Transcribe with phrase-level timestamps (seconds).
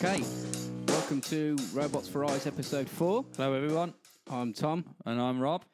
[0.00, 0.22] Okay,
[0.86, 3.24] welcome to Robots for Eyes episode 4.
[3.36, 3.94] Hello, everyone,
[4.30, 4.84] I'm Tom.
[5.04, 5.64] and I'm Rob.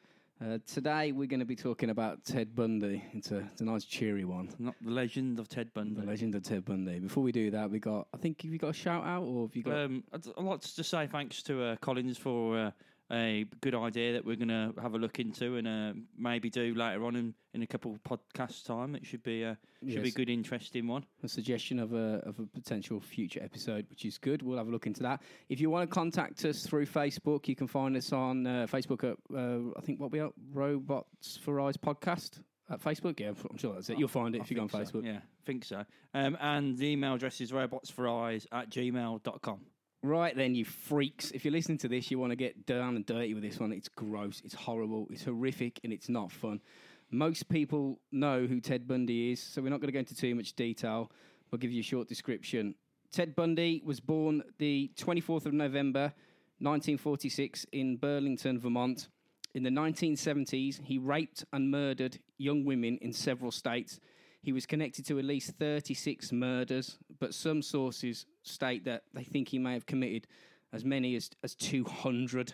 [0.43, 3.03] Uh, today we're going to be talking about Ted Bundy.
[3.13, 4.49] It's a, it's a nice cheery one.
[4.57, 6.01] Not the legend of Ted Bundy.
[6.01, 6.97] The legend of Ted Bundy.
[6.97, 9.45] Before we do that, we got, I think, have you got a shout out or
[9.45, 9.75] have you got.
[9.75, 12.71] Um, I'd, I'd like to just say thanks to uh, Collins for uh,
[13.11, 16.73] a good idea that we're going to have a look into and uh, maybe do
[16.73, 18.95] later on in, in a couple of podcasts time.
[18.95, 21.05] It should be a should be a good, interesting one.
[21.23, 24.41] a suggestion of a of a potential future episode, which is good.
[24.41, 25.21] We'll have a look into that.
[25.49, 29.03] If you want to contact us through Facebook, you can find us on uh, Facebook
[29.03, 33.19] at uh, I think what we are Robots for Eyes podcast at Facebook.
[33.19, 33.99] Yeah, I'm sure that's it.
[33.99, 34.79] You'll find it if you go on so.
[34.79, 35.05] Facebook.
[35.05, 35.83] Yeah, I think so.
[36.13, 39.59] Um, and the email address is robotsforeyes at gmail.com.
[40.05, 41.31] Right then, you freaks.
[41.31, 43.73] If you're listening to this, you want to get down and dirty with this one.
[43.73, 46.61] It's gross, it's horrible, it's horrific, and it's not fun.
[47.09, 50.35] Most people know who Ted Bundy is, so we're not going to go into too
[50.35, 51.11] much detail.
[51.49, 52.75] We'll give you a short description.
[53.11, 56.13] Ted Bundy was born the 24th of November,
[56.59, 59.07] 1946, in Burlington, Vermont.
[59.55, 63.99] In the 1970s, he raped and murdered young women in several states.
[64.45, 69.47] He was connected to at least 36 murders, but some sources state that they think
[69.47, 70.27] he may have committed
[70.71, 72.53] as many as, as 200,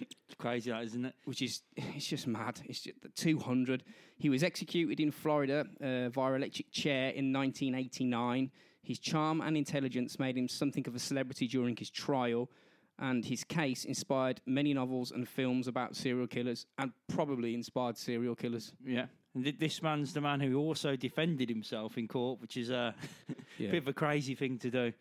[0.00, 1.14] It's crazy, that, isn't it?
[1.26, 2.60] which is it's just mad.
[2.64, 3.84] It's just 200.
[4.18, 8.50] He was executed in Florida uh, via electric chair in 1989.
[8.82, 12.50] His charm and intelligence made him something of a celebrity during his trial,
[12.98, 18.34] and his case inspired many novels and films about serial killers, and probably inspired serial
[18.34, 18.72] killers.
[18.84, 19.06] Yeah.
[19.34, 22.94] And th- this man's the man who also defended himself in court, which is a
[23.58, 23.70] Yeah.
[23.72, 24.92] bit of a crazy thing to do.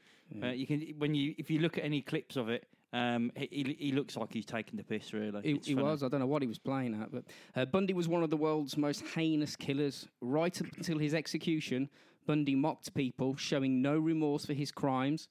[0.44, 3.48] Uh, you can when you if you look at any clips of it, um, he,
[3.52, 5.12] he he looks like he's taking the piss.
[5.12, 6.04] Really, He, he was.
[6.04, 7.24] I don't know what he was playing at, but
[7.56, 10.08] uh, Bundy was one of the world's most heinous killers.
[10.22, 11.90] Right up until his execution,
[12.28, 15.28] Bundy mocked people, showing no remorse for his crimes,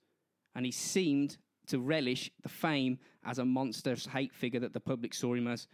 [0.57, 1.37] and he seemed
[1.69, 5.69] to relish the fame as a monstrous hate figure that the public saw him as.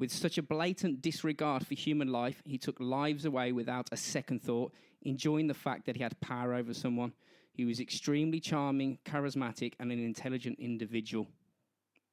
[0.00, 4.42] With such a blatant disregard for human life, he took lives away without a second
[4.42, 4.72] thought,
[5.02, 7.12] enjoying the fact that he had power over someone.
[7.52, 11.28] He was extremely charming, charismatic, and an intelligent individual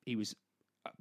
[0.08, 0.36] he was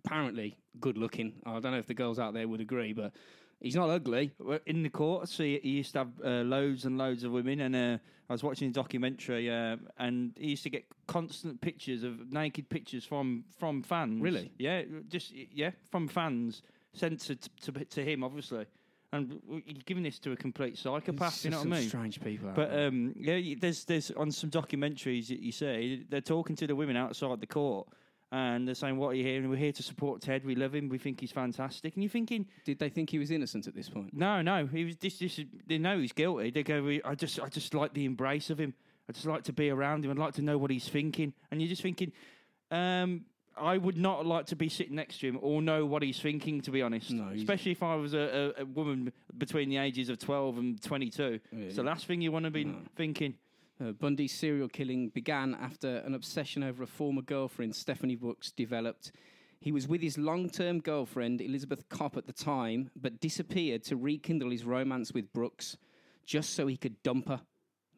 [0.04, 1.34] apparently good looking.
[1.46, 3.12] I don't know if the girls out there would agree, but
[3.60, 4.32] he's not ugly.
[4.66, 7.76] In the court, see he used to have uh, loads and loads of women, and
[7.76, 7.98] uh,
[8.28, 12.68] I was watching a documentary, uh, and he used to get constant pictures of naked
[12.68, 14.20] pictures from from fans.
[14.20, 14.50] Really?
[14.58, 16.62] Yeah, just yeah, from fans
[16.96, 18.66] sent to to, to him, obviously.
[19.12, 21.88] And you're giving this to a complete psychopath, you know what I mean?
[21.88, 22.50] Strange people.
[22.54, 22.88] But there.
[22.88, 26.96] um, yeah, there's there's on some documentaries that you see they're talking to the women
[26.96, 27.88] outside the court,
[28.32, 29.40] and they're saying, "What are you here?
[29.40, 30.44] And we're here to support Ted.
[30.44, 30.88] We love him.
[30.88, 33.88] We think he's fantastic." And you're thinking, did they think he was innocent at this
[33.88, 34.12] point?
[34.12, 34.96] no, no, he was.
[34.96, 36.50] This, this, they know he's guilty.
[36.50, 38.74] They go, I just, I just like the embrace of him.
[39.08, 40.10] I just like to be around him.
[40.10, 41.32] I'd like to know what he's thinking.
[41.50, 42.12] And you're just thinking,
[42.72, 43.24] um,
[43.56, 46.60] I would not like to be sitting next to him or know what he's thinking.
[46.62, 49.78] To be honest, No, he's- especially if I was a, a, a woman between the
[49.78, 51.40] ages of twelve and twenty-two.
[51.52, 53.34] Yeah, it's the last thing you want to be thinking.
[53.78, 59.12] Uh, Bundy's serial killing began after an obsession over a former girlfriend, Stephanie Brooks, developed.
[59.60, 63.96] He was with his long term girlfriend, Elizabeth Kopp, at the time, but disappeared to
[63.96, 65.76] rekindle his romance with Brooks
[66.24, 67.40] just so he could dump her.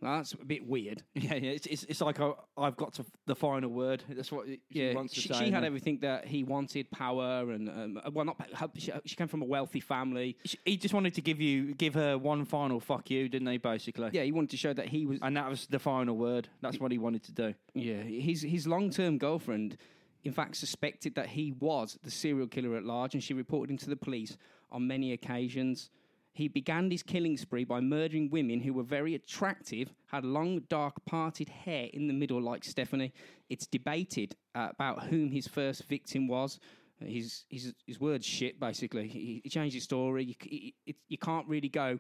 [0.01, 1.03] That's a bit weird.
[1.15, 1.51] Yeah, yeah.
[1.51, 4.05] It's it's, it's like I, I've got to the final word.
[4.09, 5.47] That's what she Yeah, wants to she, say.
[5.47, 8.37] she had everything that he wanted: power and um, well, not
[8.77, 10.37] she, she came from a wealthy family.
[10.45, 13.59] she- He just wanted to give you give her one final fuck you, didn't he?
[13.59, 16.49] Basically, Yeah, he wanted to show that he was And that was the final word.
[16.61, 17.55] That's what he wanted to do.
[17.75, 19.77] Yeah, his his long term girlfriend,
[20.23, 23.79] in fact, suspected that he was the serial killer at large, and she reported him
[23.79, 24.37] to the police
[24.71, 25.91] on many occasions.
[26.39, 31.05] He began his killing spree by murdering women who were very attractive, had long, dark,
[31.05, 33.13] parted hair in the middle, like Stephanie.
[33.51, 36.61] It's debated uh, about whom his first victim was.
[37.01, 38.61] His his his words shit.
[38.61, 40.27] Basically, he, he changed his story.
[40.27, 41.99] You, it, it, you can't really go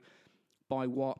[0.68, 1.18] by what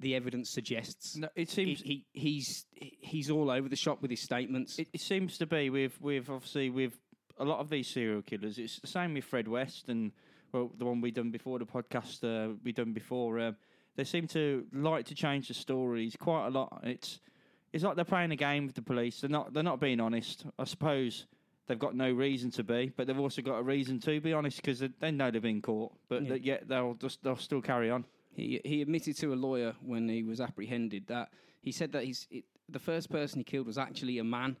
[0.00, 1.16] the evidence suggests.
[1.16, 4.80] No, it He, seems he he's he's all over the shop with his statements.
[4.80, 6.98] it, it seems to be with with obviously with
[7.38, 8.58] a lot of these serial killers.
[8.58, 10.10] It's the same with Fred West and
[10.52, 13.38] well, the one we done before the podcast uh, we done before.
[13.40, 13.56] Um,
[13.96, 16.80] they seem to like to change the stories quite a lot.
[16.84, 17.20] It's
[17.72, 19.20] it's like they're playing a game with the police.
[19.20, 20.46] They're not they're not being honest.
[20.58, 21.26] I suppose
[21.66, 24.56] they've got no reason to be, but they've also got a reason to be honest
[24.58, 25.92] because they, they know they've been caught.
[26.08, 26.28] But Yeah.
[26.30, 28.04] that yet they'll just they'll still carry on.
[28.32, 31.30] He he admitted to a lawyer when he was apprehended that
[31.60, 34.56] he said that he's it, the first person he killed was actually a man.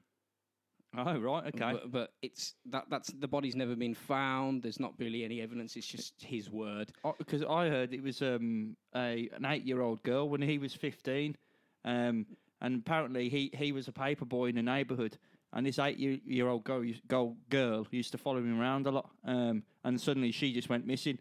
[0.96, 1.72] Oh right, okay.
[1.72, 4.62] But, but it's that that's the body's never been found.
[4.62, 5.76] There's not really any evidence.
[5.76, 6.92] It's just his word.
[7.18, 10.74] because I heard it was um, a an eight year old girl when he was
[10.74, 11.36] fifteen,
[11.84, 12.26] um,
[12.60, 15.18] and apparently he he was a paper boy in the neighbourhood.
[15.50, 19.98] And this eight-year-old girl, girl, girl used to follow him around a lot, um, and
[19.98, 21.18] suddenly she just went missing,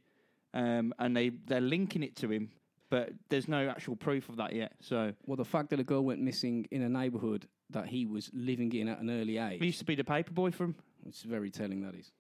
[0.54, 2.50] um, and they they're linking it to him,
[2.90, 4.74] but there's no actual proof of that yet.
[4.82, 8.30] So Well, the fact that a girl went missing in a neighbourhood that he was
[8.34, 10.76] living in at an early age, he used to be the paper boy for him.
[11.06, 11.82] it's very telling.
[11.82, 12.12] That is.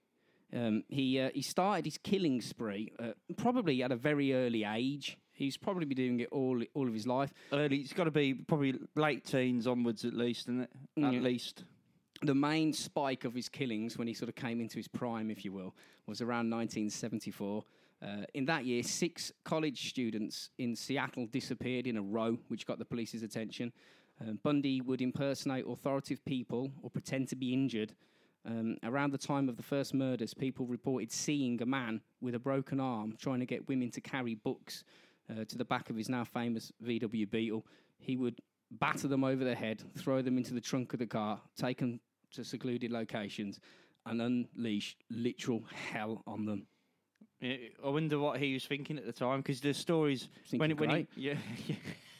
[0.53, 5.17] Um, he uh, he started his killing spree uh, probably at a very early age.
[5.33, 7.33] He's probably been doing it all all of his life.
[7.51, 10.69] Early, it's got to be probably late teens onwards at least, isn't it?
[11.03, 11.19] At Yeah.
[11.19, 11.63] least.
[12.23, 15.45] the main spike of his killings when he sort of came into his prime, if
[15.45, 15.75] you will,
[16.07, 17.63] was around 1974.
[18.01, 22.79] Uh, in that year, six college students in Seattle disappeared in a row, which got
[22.79, 23.71] the police's attention.
[24.21, 27.93] Um, Bundy would impersonate authoritative people or pretend to be injured.
[28.45, 32.39] Um, around the time of the first murders, people reported seeing a man with a
[32.39, 34.83] broken arm trying to get women to carry books
[35.29, 37.65] uh, to the back of his now famous VW Beetle.
[37.99, 38.39] He would
[38.71, 41.99] batter them over the head, throw them into the trunk of the car, take them
[42.31, 43.59] to secluded locations,
[44.05, 46.67] and unleash literal hell on them.
[47.43, 51.07] I wonder what he was thinking at the time because the stories when when he,
[51.15, 51.35] yeah
[51.67, 51.75] yeah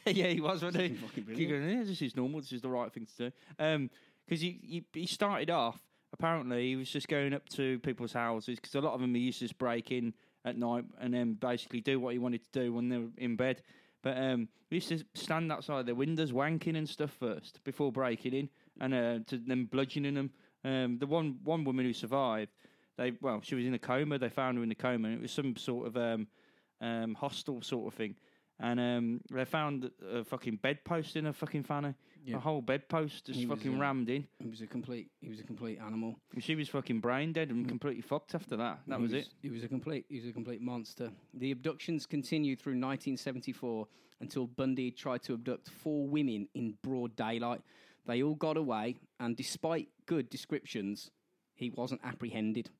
[0.14, 0.88] yeah he was wasn't he?
[0.94, 1.50] Fucking Keep brilliant.
[1.50, 2.40] going, yeah, this is normal.
[2.40, 3.88] This is the right thing to do.
[4.26, 5.80] Because he, he he started off
[6.12, 9.22] apparently he was just going up to people's houses because a lot of them he
[9.22, 10.14] used to just break in
[10.44, 13.36] at night and then basically do what he wanted to do when they were in
[13.36, 13.62] bed.
[14.02, 18.32] But um, he used to stand outside their windows wanking and stuff first before breaking
[18.32, 18.48] in
[18.80, 20.30] and uh, to them bludgeoning them.
[20.64, 22.52] Um, the one one woman who survived,
[22.96, 24.18] they well she was in a coma.
[24.18, 25.08] They found her in a coma.
[25.08, 26.26] And it was some sort of um,
[26.80, 28.16] um, hostel sort of thing.
[28.60, 31.94] And um, they found a fucking bedpost in a fucking fanny.
[32.24, 32.36] Yeah.
[32.36, 34.26] A whole bedpost just He was, fucking uh, rammed in.
[34.40, 35.10] He was a complete.
[35.20, 36.16] He was a complete animal.
[36.34, 38.80] And she was fucking brain dead and completely fucked after that.
[38.88, 39.28] That He was, it.
[39.42, 40.06] He was a complete.
[40.08, 41.10] He was a complete monster.
[41.34, 43.86] The abductions continued through 1974
[44.20, 47.60] until Bundy tried to abduct four women in broad daylight.
[48.06, 51.10] They all got away, and despite good descriptions,
[51.54, 52.70] he wasn't apprehended.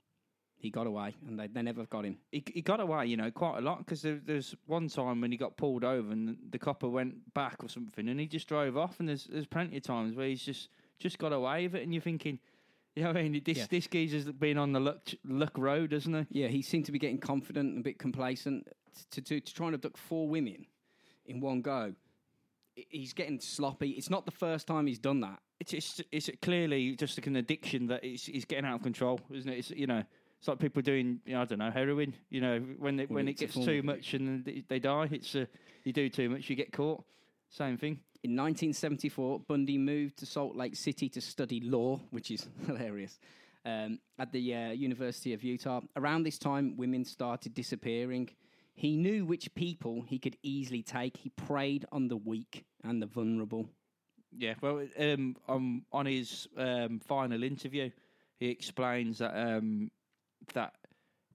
[0.60, 2.19] He got away, and they, they never got him.
[2.32, 5.31] He, he got away, you know, quite a lot because there, there's one time when
[5.31, 8.76] he got pulled over and the copper went back or something and he just drove
[8.76, 8.99] off.
[8.99, 10.69] And there's there's plenty of times where he's just
[10.99, 12.40] just got away with it, and you're thinking,
[12.96, 13.66] you know, what I mean, this Yeah.
[13.70, 16.40] this geezer's been on the luck luck road, hasn't he?
[16.40, 18.66] Yeah, he seemed to be getting confident and a bit complacent
[19.12, 20.66] to, to, to try and abduct four women
[21.25, 21.94] in one go.
[22.75, 23.90] He's getting sloppy.
[23.90, 25.38] It's not the first time he's done that.
[25.61, 29.20] It's it's, it's clearly just like an addiction that is is getting out of control,
[29.31, 29.58] isn't it?
[29.58, 30.02] It's you know.
[30.38, 32.14] It's like people doing, you know, I don't know, heroin.
[32.31, 35.46] You know, when it, when it gets too much and they- they die, it's uh,
[35.85, 37.02] you do too much, you get caught.
[37.50, 38.00] Same thing.
[38.23, 43.19] In 1974, Bundy moved to Salt Lake City to study law, which is hilarious,
[43.64, 45.81] um, at the uh, University of Utah.
[45.96, 48.29] Around this time, women started disappearing.
[48.75, 51.17] He knew which people he could easily take.
[51.17, 53.69] He preyed on the weak and the vulnerable.
[54.37, 57.90] Yeah, well, um, um, on his um, final interview,
[58.38, 59.90] he explains that um,
[60.55, 60.75] that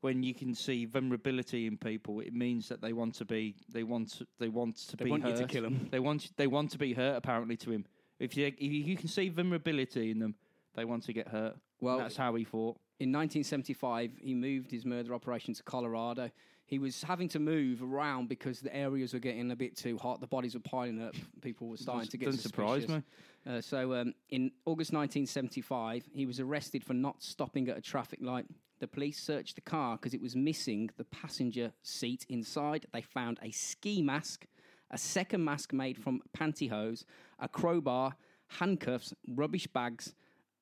[0.01, 3.83] when you can see vulnerability in people, it means that they want to be they
[3.83, 5.37] want to, they want to They be want you hurt.
[5.39, 5.87] to kill 'em.
[5.91, 7.15] They want they want to be hurt.
[7.15, 7.85] Apparently, to him,
[8.19, 10.35] if you if you can see vulnerability in them,
[10.75, 11.55] they want to get hurt.
[11.79, 12.77] Well, that's how he fought.
[12.99, 16.31] In 1975, he moved his murder operation to Colorado.
[16.65, 20.21] He was having to move around because the areas were getting a bit too hot.
[20.21, 21.13] The bodies were piling up.
[21.41, 23.03] People were starting to get Doesn't surprise me.
[23.45, 28.19] Uh, so, um, in August 1975, he was arrested for not stopping at a traffic
[28.21, 28.45] light.
[28.79, 32.85] The police searched the car because it was missing the passenger seat inside.
[32.91, 34.45] They found a ski mask,
[34.91, 37.05] a second mask made from pantyhose,
[37.39, 38.15] a crowbar,
[38.47, 40.13] handcuffs, rubbish bags,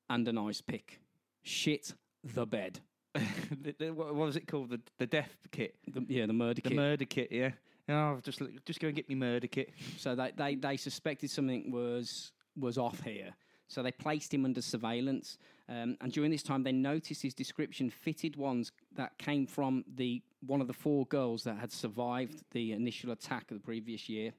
[0.08, 1.00] and an ice pick.
[1.42, 2.80] Shit the bed.
[3.62, 4.70] The- the- what was it called?
[4.70, 6.76] The the death kit, The, yeah, the murder the kit.
[6.76, 7.30] murder kit.
[7.30, 7.50] Yeah.
[7.88, 9.70] Oh, just just go and get me murder kit.
[9.98, 13.34] so they, they, they suspected something was was off here.
[13.72, 15.38] So they placed him under surveillance.
[15.66, 20.20] Um, and during this time, they noticed his description fitted ones that came from the
[20.46, 24.32] one of the four girls that had survived the initial attack of the previous year.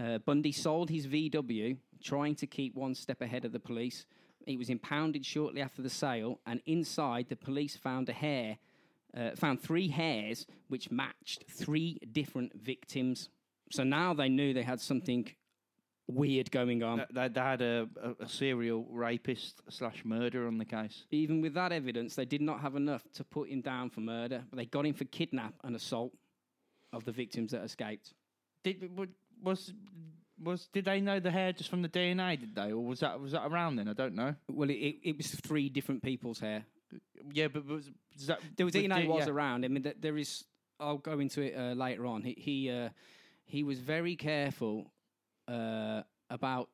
[0.00, 4.06] Uh, Bundy sold his VW, trying to keep one step ahead of the police.
[4.46, 8.56] It was impounded shortly after the sale, and inside the police found a hair,
[9.14, 13.28] uh, found three hairs which matched three different victims.
[13.70, 15.30] So now they knew they had something
[16.06, 17.04] weird going on.
[17.12, 21.04] They, they, had a, a, a serial rapist slash murderer on the case.
[21.10, 24.44] Even with that evidence, they did not have enough to put him down for murder,
[24.50, 26.12] but they got him for kidnap and assault
[26.92, 28.12] of the victims that escaped.
[28.62, 28.90] Did
[29.42, 29.72] was
[30.42, 32.38] was did they know the hair just from the DNA?
[32.38, 33.88] Did they, or was that was that around then?
[33.88, 34.34] I don't know.
[34.48, 36.64] Well, it, it, it was three different people's hair.
[37.32, 39.32] Yeah, but was, was that There was DNA was yeah.
[39.32, 39.64] around.
[39.64, 40.44] I mean, th- there is.
[40.80, 42.22] I'll go into it uh, later on.
[42.22, 42.88] He he uh,
[43.44, 44.90] he was very careful
[45.48, 46.68] uh, about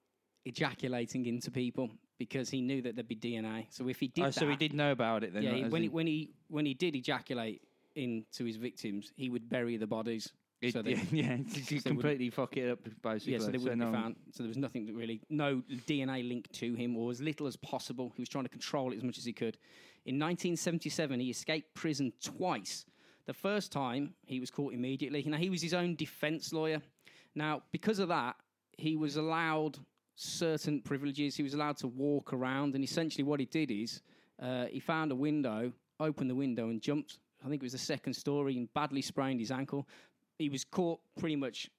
[0.45, 3.67] ejaculating into people because he knew that there'd be DNA.
[3.71, 5.43] So if he did, Oh, so he did know about it then.
[5.43, 7.62] Yeah, right, he- when he, when he when he did ejaculate
[7.95, 10.31] into his victims, he would bury the bodies.
[10.61, 11.37] it- so they- yeah, yeah,
[11.67, 13.33] to completely fuck it up, basically.
[13.35, 14.17] Yeah, so they wouldn't no be found.
[14.33, 17.57] So there was nothing that really, no DNA link to him, or as little as
[17.57, 18.12] possible.
[18.15, 19.57] He was trying to control it as much as he could.
[20.07, 22.85] In 1977, he escaped prison twice.
[23.27, 25.23] The first time, he was caught immediately.
[25.27, 26.81] Now, he was his own defense lawyer.
[27.35, 28.37] Now, because of that,
[28.80, 29.78] he was allowed
[30.16, 31.37] certain privileges.
[31.37, 34.02] He was allowed to walk around, and essentially, what he did is
[34.40, 37.18] uh, he found a window, opened the window, and jumped.
[37.44, 39.87] I think it was the second story, and badly sprained his ankle.
[40.38, 41.70] He was caught pretty much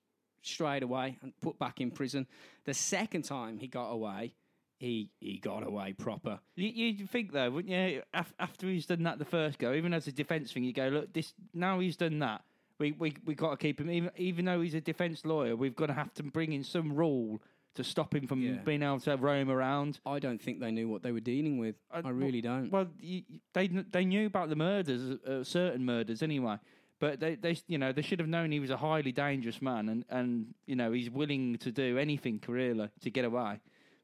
[0.41, 2.27] straight away and put back in prison.
[2.65, 4.33] The second time he got away,
[4.77, 6.39] he he got away proper.
[6.55, 8.01] You, you'd think though, wouldn't you?
[8.13, 11.13] After he's done that the first go, even as a defence thing, you go, look,
[11.13, 12.43] this now he's done that.
[12.81, 15.55] We we we got to keep him, even even though he's a defence lawyer.
[15.55, 17.41] We've got to have to bring in some rule
[17.75, 18.55] to stop him from Yeah.
[18.65, 19.99] being able to roam around.
[20.05, 21.75] I don't think they knew what they were dealing with.
[21.93, 22.69] Uh, I really don't.
[22.71, 23.21] Well, you,
[23.53, 26.57] they kn- they knew about the murders, uh, certain murders anyway.
[26.99, 29.89] But they, they, you know, they should have known he was a highly dangerous man,
[29.89, 33.59] and, and you know he's willing to do anything really to get away.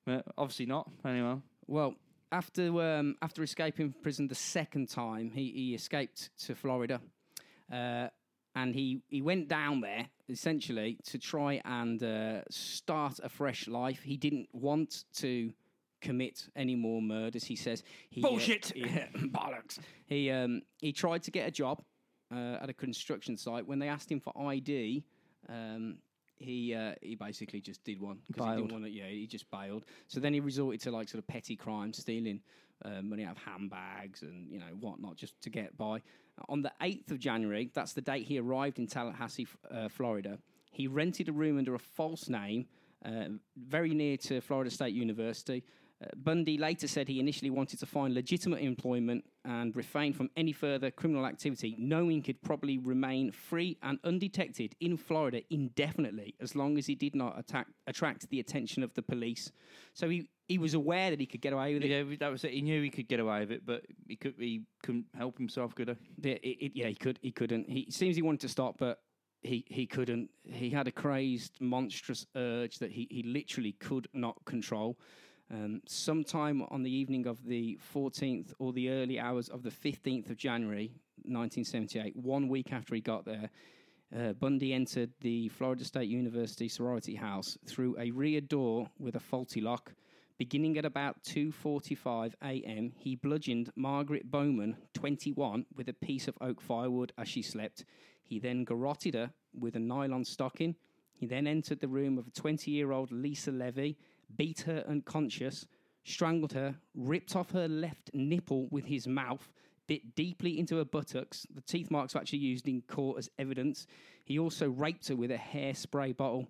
[0.05, 0.89] But obviously not.
[1.03, 1.95] Anyway, Well,
[2.31, 7.01] after um, after escaping from prison the second time, he, he escaped to Florida,
[7.71, 8.07] uh,
[8.57, 14.01] and he, he went down there essentially to try and uh, start a fresh life.
[14.01, 15.53] He didn't want to
[16.01, 17.43] commit any more murders.
[17.43, 18.73] He says he, uh, Bullshit.
[19.31, 19.77] bollocks.
[20.07, 21.83] He um, he tried to get a job
[22.33, 23.67] uh, at a construction site.
[23.67, 25.03] When they asked him for ID,
[25.49, 25.97] um,
[26.37, 28.89] he uh, he basically just did one because he didn't want to.
[28.89, 29.85] Yeah, he just bailed.
[30.07, 32.41] So then he resorted to like sort of petty crimes, stealing
[32.83, 36.01] uh, money out of handbags and you know whatnot, just to get by.
[36.49, 40.37] On the eighth of January, that's the date he arrived in Tallahassee, uh, Florida.
[40.71, 42.67] He rented a room under a false name,
[43.03, 43.25] uh,
[43.55, 45.63] very near to Florida State University.
[46.01, 50.51] Uh, Bundy later said he initially wanted to find legitimate employment and refrain from any
[50.51, 56.77] further criminal activity, knowing he'd probably remain free and undetected in Florida indefinitely as long
[56.77, 59.49] as he did not attack, attract the attention of the police.
[59.93, 61.89] So he, he was aware that he could get away with it.
[61.89, 62.51] yeah, that was it.
[62.51, 65.73] He knew he could get away with it, but he could he couldn't help himself,
[65.73, 66.29] could he?
[66.29, 67.17] Yeah, it, it, yeah, he could.
[67.21, 67.69] He couldn't.
[67.69, 68.99] He seems he wanted to stop, but
[69.43, 70.29] he, he couldn't.
[70.43, 74.97] He had a crazed, monstrous urge that he, he literally could not control.
[75.49, 80.29] Um, sometime on the evening of the 14th or the early hours of the 15th
[80.29, 80.91] of January
[81.23, 83.49] 1978, one week after he got there,
[84.15, 89.19] uh, Bundy entered the Florida State University sorority house through a rear door with a
[89.19, 89.93] faulty lock.
[90.37, 96.61] Beginning at about 2:45 a.m., he bludgeoned Margaret Bowman, 21, with a piece of oak
[96.61, 97.85] firewood as she slept.
[98.23, 100.75] He then garroted her with a nylon stocking.
[101.13, 103.97] He then entered the room of 20-year-old Lisa Levy,
[104.35, 105.65] beat her unconscious,
[106.03, 109.51] strangled her, ripped off her left nipple with his mouth,
[109.87, 111.45] bit deeply into her buttocks.
[111.53, 113.87] The teeth marks were actually used in court as evidence.
[114.25, 116.47] He also raped her with a hairspray bottle.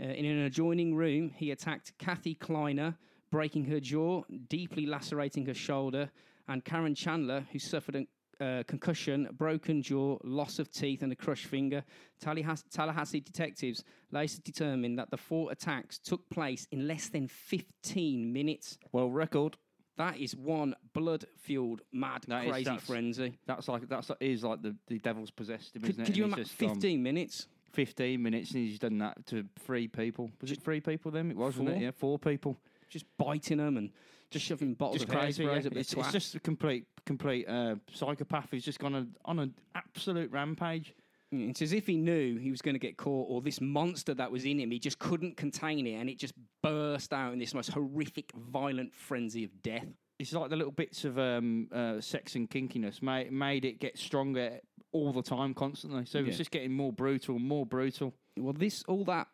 [0.00, 2.96] Uh, in an adjoining room, he attacked Kathy Kleiner,
[3.30, 6.10] breaking her jaw, deeply lacerating her shoulder,
[6.48, 7.96] and Karen Chandler, who suffered
[8.40, 11.84] uh, concussion, broken jaw, loss of teeth, and a crushed finger.
[12.20, 18.32] Tallahassee, Tallahassee detectives later determined that the four attacks took place in less than 15
[18.32, 18.78] minutes.
[18.92, 19.56] Well, record.
[19.98, 23.38] That is one blood-fueled, mad, That is- crazy that's- frenzy.
[23.46, 26.06] That's like that's is like the, the devil's possessed him, Could, isn't it?
[26.06, 27.46] could you And imagine just gone 15 minutes?
[27.72, 30.30] 15 minutes and he's done that to three people.
[30.40, 31.30] Was it three people then?
[31.30, 31.76] It was, wasn't Four?
[31.76, 31.82] it?
[31.82, 32.58] Yeah, four people.
[32.90, 33.90] Just biting them and
[34.30, 35.44] just shoving bottles Just of crazy.
[35.44, 35.50] yeah.
[35.50, 39.38] up their It's, it's just a complete, complete uh, psychopath who's just gone on, on
[39.38, 40.94] an absolute rampage.
[41.34, 44.14] Mm, It's as if he knew he was going to get caught, or this monster
[44.14, 47.38] that was in him, he just couldn't contain it, and it just burst out in
[47.38, 49.86] this most horrific, violent frenzy of death.
[50.18, 53.98] It's like the little bits of um, uh, sex and kinkiness made, made it get
[53.98, 54.60] stronger
[54.92, 56.04] all the time, constantly.
[56.06, 56.28] So Yeah.
[56.28, 58.14] it's just getting more brutal, more brutal.
[58.38, 59.28] Well, this, all that,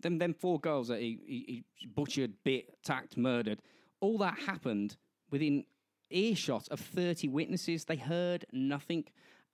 [0.00, 3.60] them, them four girls that he, he, he butchered, bit, attacked, murdered,
[4.00, 4.96] all that happened
[5.30, 5.64] within
[6.10, 7.84] earshot of 30 witnesses.
[7.84, 9.04] They heard nothing.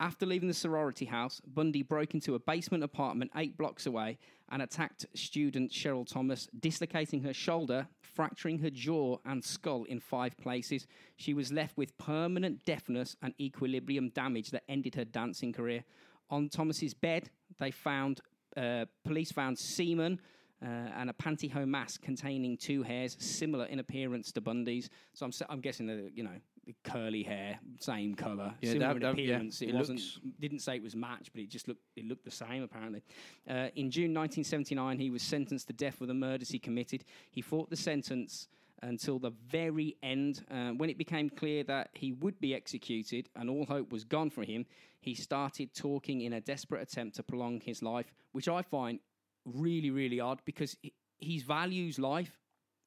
[0.01, 4.19] After leaving the sorority house, Bundy broke into a basement apartment eight blocks away
[4.51, 10.37] and attacked student Cheryl Thomas, dislocating her shoulder, fracturing her jaw and skull in five
[10.37, 10.87] places.
[11.17, 15.85] She was left with permanent deafness and equilibrium damage that ended her dancing career.
[16.29, 18.21] On Thomas's bed, they found
[18.57, 20.21] uh, police found semen
[20.63, 24.89] uh, and a pantyhose mask containing two hairs similar in appearance to Bundy's.
[25.13, 26.37] So I'm, I'm guessing that you know
[26.83, 29.61] curly hair, same colour, Yeah, similar that- that- yeah, appearance.
[29.63, 30.01] it it wasn't.
[30.41, 31.83] Didn't say it was matched, but it just looked.
[31.97, 33.03] It looked the same apparently.
[33.49, 37.05] Uh, in June 1979, he was sentenced to death for the murders he committed.
[37.31, 38.49] He fought the sentence
[38.83, 40.45] until the very end.
[40.51, 44.31] Uh, when it became clear that he would be executed and all hope was gone
[44.31, 44.65] for him,
[45.01, 48.99] he started talking in a desperate attempt to prolong his life, which I find
[49.45, 52.39] really, really odd because he, he values life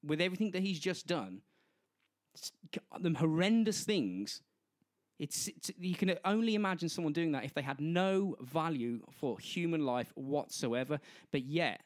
[0.06, 1.42] with everything that he's just done.
[2.36, 4.42] s- c- The horrendous things.
[5.20, 9.40] It's, it's you can only imagine someone doing that if they had no value for
[9.40, 11.00] human life whatsoever.
[11.32, 11.82] But yet,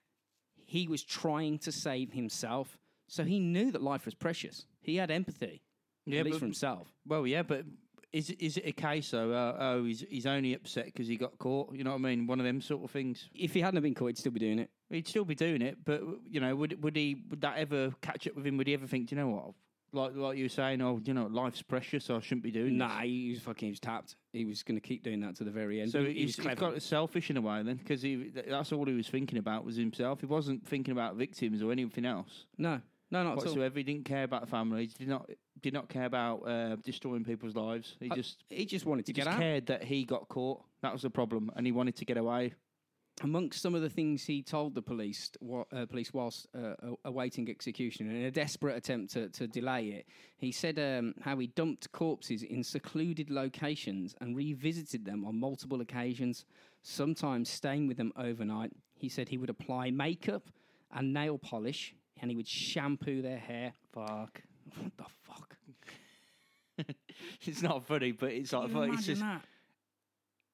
[0.57, 4.65] he was trying to save himself, so he knew that life was precious.
[4.81, 5.61] He had empathy,
[6.05, 6.93] Yeah, at least but- for himself.
[7.07, 7.65] Well, yeah, but
[8.13, 9.31] is it- is it a case though?
[9.31, 11.73] Uh, oh, he's he's only upset because he got caught.
[11.75, 12.27] You know what I mean?
[12.27, 13.29] One of them sort of things.
[13.33, 14.69] If he hadn't have been caught, he'd still be doing it.
[14.89, 18.27] He'd still be doing it, but you know, would would he would that ever catch
[18.27, 18.57] up with him?
[18.57, 19.53] Would he ever think, "Do you know what?
[19.93, 22.77] Like like you were saying, oh, you know, life's precious, so I shouldn't be doing
[22.77, 23.67] Nah, he was fucking.
[23.67, 24.15] He was tapped.
[24.31, 25.91] He was going to keep doing that to the very end.
[25.91, 28.05] So he, he he's, he's got selfish in a way then, because
[28.47, 30.21] that's all he was thinking about was himself.
[30.21, 32.79] He wasn't thinking about victims or anything else no,
[33.11, 33.45] no, not at all.
[33.45, 33.77] whatsoever.
[33.77, 34.81] He didn't care about the family.
[34.87, 35.29] He did not
[35.61, 37.95] did not care about uh, destroying people's lives.
[37.99, 39.39] He Uh, just He just wanted to he get just out.
[39.41, 40.63] cared that he got caught.
[40.81, 42.53] That was the problem, and he wanted to get away.
[43.23, 45.29] Amongst some of the things he told the police,
[45.71, 46.73] uh, police whilst uh,
[47.05, 51.47] awaiting execution, in a desperate attempt to, to delay it, he said um, how he
[51.47, 56.45] dumped corpses in secluded locations and revisited them on multiple occasions,
[56.81, 58.71] sometimes staying with them overnight.
[58.95, 60.49] He said he would apply makeup
[60.91, 63.73] and nail polish, and he would shampoo their hair.
[63.93, 64.41] Fuck.
[64.79, 65.57] What the fuck?
[67.45, 69.41] it's not funny, but it's like Can you it's imagine just that?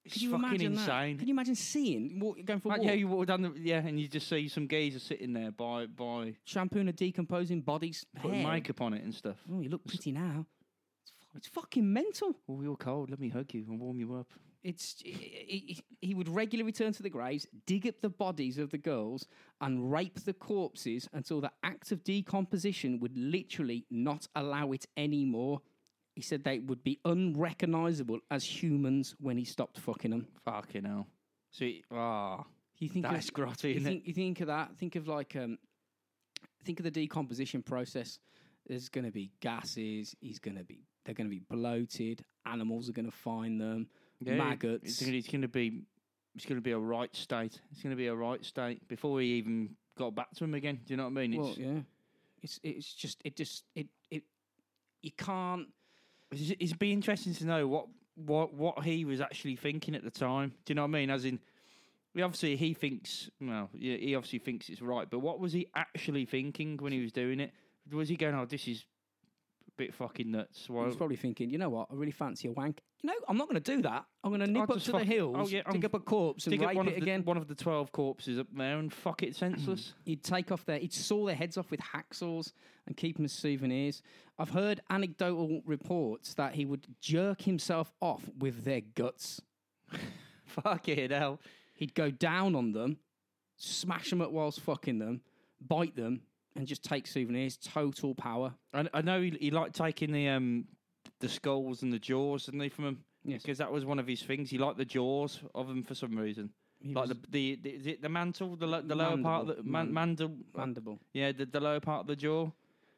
[0.05, 0.81] it's you fucking imagine that?
[0.81, 1.17] insane.
[1.19, 3.53] Can you imagine seeing walk, going for a Like, walk, yeah, you walk down the
[3.57, 8.05] yeah, and you just see some geezer sitting there by by shampooing a decomposing body's
[8.19, 8.51] putting hair?
[8.53, 9.37] makeup on it and stuff.
[9.53, 10.45] Oh, you look pretty now.
[11.03, 12.35] It's, fu- it's fucking mental.
[12.49, 13.09] Oh, you're cold.
[13.11, 14.31] Let me hug you and warm you up.
[14.67, 18.77] It's he, he would regularly return to the graves, dig up the bodies of the
[18.77, 19.25] girls,
[19.61, 25.61] and rape the corpses until the act of decomposition would literally not allow it anymore.
[26.15, 30.27] He said they would be unrecognizable as humans when he stopped fucking them.
[30.43, 31.07] Fucking hell.
[31.51, 32.43] See, ah,
[32.79, 34.75] You think that's grotty, you think, you think of that?
[34.77, 35.59] Think of like um,
[36.65, 38.19] think of the decomposition process.
[38.67, 40.13] There's going to be gases.
[40.19, 40.83] He's going to be.
[41.05, 42.25] They're going to be bloated.
[42.45, 43.87] Animals are going to find them.
[44.19, 44.83] Yeah, maggots.
[44.83, 45.83] It's it's gonna be,
[46.35, 47.59] it's gonna be a right state.
[47.71, 50.79] It's gonna be a right state before he even got back to him again.
[50.85, 51.39] Do you know what I mean?
[51.39, 51.79] Well, It's, yeah.
[52.43, 54.23] It's it's just it just it it
[55.01, 55.67] you can't.
[56.31, 60.11] it's, it'd be interesting to know what what what he was actually thinking at the
[60.11, 60.53] time.
[60.65, 61.09] Do you know what I mean?
[61.09, 61.39] As in,
[62.13, 65.67] we obviously he thinks well, yeah, he obviously thinks it's right, but what was he
[65.75, 67.51] actually thinking when he was doing it?
[67.91, 68.83] Was he going, "Oh, this is
[69.77, 70.69] bit fucking nuts"?
[70.69, 71.87] Why, was probably thinking, you know what?
[71.91, 72.81] I really fancy a wank.
[73.01, 74.05] You know, I'm not going to do that.
[74.23, 76.45] I'm going to nip up to the hills, oh, yeah, dig I'm- up a corpse,
[76.47, 77.23] and dig up rape one it of the, again.
[77.23, 79.81] one of the twelve corpses up there and fuck it senseless.
[79.81, 79.93] Mm.
[80.05, 82.51] He'd take off their, he'd saw their heads off with hacksaws
[82.87, 84.01] and keep them as souvenirs.
[84.39, 89.41] I've heard anecdotal reports that he would jerk himself off with their guts.
[90.45, 91.39] fuck it, hell.
[91.73, 92.97] He'd go down on them,
[93.57, 95.21] smash them up whilst fucking them,
[95.65, 96.21] bite them,
[96.57, 97.55] and just take souvenirs.
[97.57, 98.53] Total power.
[98.73, 100.65] I, I know he, he liked taking the um
[101.19, 103.03] the skulls and the jaws, didn't he, from him?
[103.23, 103.41] Yes.
[103.41, 104.49] Because that was one of his things.
[104.49, 106.49] He liked the jaws of them for some reason.
[106.81, 109.47] He like was the, the the is it the mantle, the the lower part, of
[109.47, 109.71] the Mandible.
[109.71, 110.99] man, Man- mandel, mandible.
[111.13, 112.49] yeah, the, the lower part of the jaw.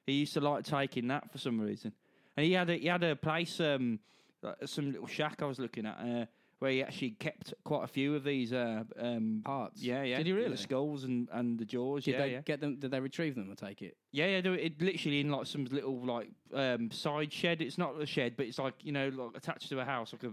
[0.05, 1.93] He used to like taking that for some reason.
[2.35, 3.99] And he had a, he had a place, um,
[4.41, 6.25] like some little shack I was looking at, uh,
[6.59, 9.81] where he actually kept quite a few of these uh, um, Parts.
[9.81, 10.17] Yeah, yeah.
[10.17, 10.49] Did he really?
[10.49, 12.03] The skulls and, and the jaws.
[12.03, 12.41] Did yeah, they yeah.
[12.41, 12.75] get them?
[12.75, 13.49] Did they retrieve them?
[13.51, 13.95] I take it.
[14.11, 17.61] Yeah, yeah, do it, it literally in like some little like um, side shed.
[17.61, 20.23] It's not a shed, but it's like you know, like attached to a house, like
[20.23, 20.31] a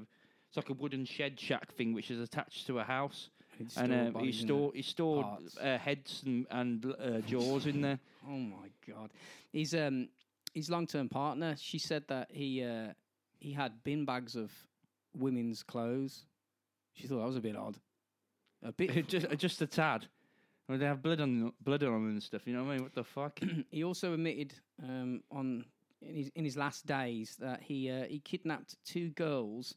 [0.48, 3.30] it's like a wooden shed shack thing, which is attached to a house.
[3.58, 5.26] He'd and store um, he in stored he stored
[5.60, 7.92] uh, heads and, and uh, jaws in there.
[7.92, 7.98] there.
[8.28, 9.10] Oh my god.
[9.52, 10.08] His um
[10.52, 11.54] his long term partner.
[11.56, 12.88] She said that he uh
[13.38, 14.50] he had bin bags of
[15.16, 16.24] women's clothes.
[16.94, 17.78] She thought that was a bit odd.
[18.62, 19.08] A bit.
[19.08, 20.06] just just a tad.
[20.68, 22.46] I mean, they have blood on blood on them and stuff.
[22.46, 22.82] You know what I mean?
[22.82, 23.40] What the fuck?
[23.70, 25.64] he also admitted um, on
[26.02, 29.74] in his in his last days that he uh, he kidnapped two girls.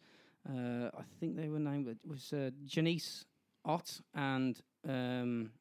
[0.49, 3.25] Uh, I think they were named it was uh, Janice
[3.65, 5.51] Ott and um,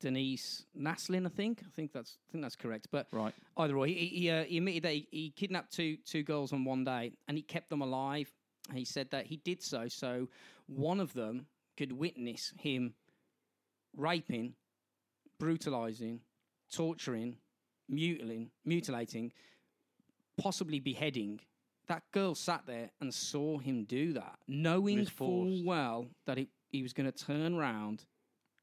[0.00, 1.26] Denise Naslund.
[1.26, 2.88] I think I think that's I think that's correct.
[2.90, 3.34] But right.
[3.56, 6.64] either way, he he, uh, he admitted that he, he kidnapped two two girls on
[6.64, 8.30] one day and he kept them alive.
[8.70, 10.28] And he said that he did so so
[10.66, 12.94] one of them could witness him
[13.96, 14.54] raping,
[15.38, 16.20] brutalizing,
[16.72, 17.36] torturing,
[17.88, 19.32] mutilating, mutilating,
[20.36, 21.40] possibly beheading
[21.90, 26.82] that girl sat there and saw him do that, knowing full well that it, he
[26.84, 28.04] was going to turn round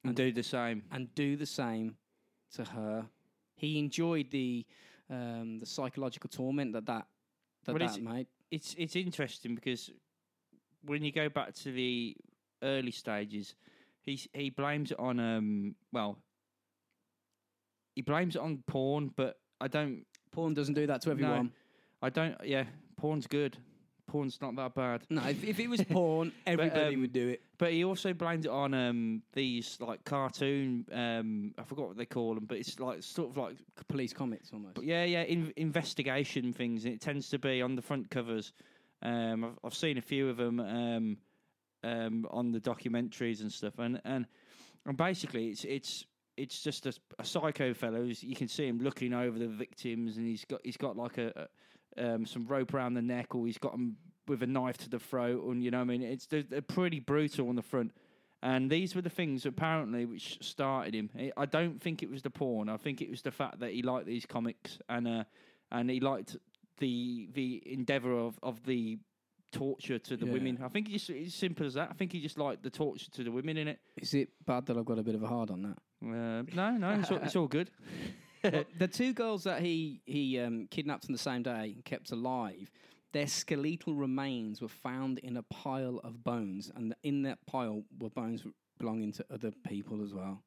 [0.05, 0.83] and do the same.
[0.91, 1.97] and do the same
[2.53, 3.05] to her.
[3.57, 4.65] He enjoyed the
[5.09, 7.07] um, the psychological torment that that
[7.65, 8.27] that, Well, that made.
[8.51, 9.91] It's it's interesting because
[10.83, 12.15] when you go back to the
[12.63, 13.55] early stages,
[14.01, 16.17] he he blames it on um well
[17.95, 21.13] he blames it on porn, but I don't Porn doesn't do that to No.
[21.13, 21.51] everyone.
[22.01, 23.57] I don't yeah porn's good.
[24.07, 25.03] Porn's not that bad.
[25.09, 27.41] No, if, if it was porn, everybody um, would do it.
[27.57, 30.85] But he also blamed it on um, these like cartoon.
[30.91, 34.51] Um, I forgot what they call them, but it's like sort of like Police comics
[34.53, 34.75] almost.
[34.75, 36.85] But yeah, yeah, in, investigation things.
[36.85, 38.53] And It tends to be on the front covers.
[39.01, 41.17] Um, I've, I've seen a few of them um,
[41.83, 44.25] um, on the documentaries and stuff, and and
[44.85, 46.05] and basically it's it's
[46.37, 47.97] it's just a, a psycho fellow.
[48.03, 51.17] who's- You can see him looking over the victims, and he's got he's got like
[51.17, 51.47] a, a
[51.97, 54.99] um, some rope around the neck, or he's got them with a knife to the
[54.99, 57.91] throat, and you know, I mean, it's they're, they're pretty brutal on the front.
[58.43, 61.09] And these were the things apparently which started him.
[61.35, 62.69] I- don't think it was the porn.
[62.69, 65.23] I think it was the fact that he liked these comics and uh,
[65.71, 66.37] and he liked
[66.77, 68.99] the the endeavour of, of the
[69.51, 70.33] torture to the Yeah.
[70.33, 70.59] women.
[70.63, 71.89] I think it's it's simple as that.
[71.89, 73.79] I think he just liked the torture to the women in it.
[73.99, 75.77] Is it bad that I've got a bit of a hard on that?
[76.05, 77.71] Uh, no, no, it's all, it's all good.
[78.43, 82.11] Well, the two girls that he he um, kidnapped on the same day and kept
[82.11, 82.69] alive,
[83.13, 88.09] their skeletal remains were found in a pile of bones, and in that pile were
[88.09, 88.43] bones
[88.79, 90.43] belonging to other people as well.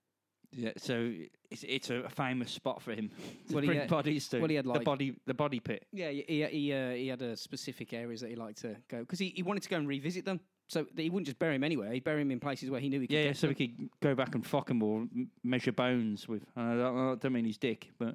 [0.53, 1.13] Yeah, so
[1.51, 3.11] it's it's a famous spot for him
[3.49, 4.41] to Well, he bring had- bodies to.
[4.41, 5.87] well, he had, like, the body the body pit.
[5.93, 9.01] Yeah, he he he, uh, he had a specific areas that he liked to go
[9.01, 10.41] because he, he wanted to go and revisit them.
[10.71, 13.01] So he wouldn't just bury him anywhere; he'd bury him in places where he knew
[13.01, 13.15] he could.
[13.15, 15.73] Yeah, yeah, get so to we could go back and fuck him or m- measure
[15.73, 16.43] bones with.
[16.57, 18.15] I don't, I don't mean his dick, but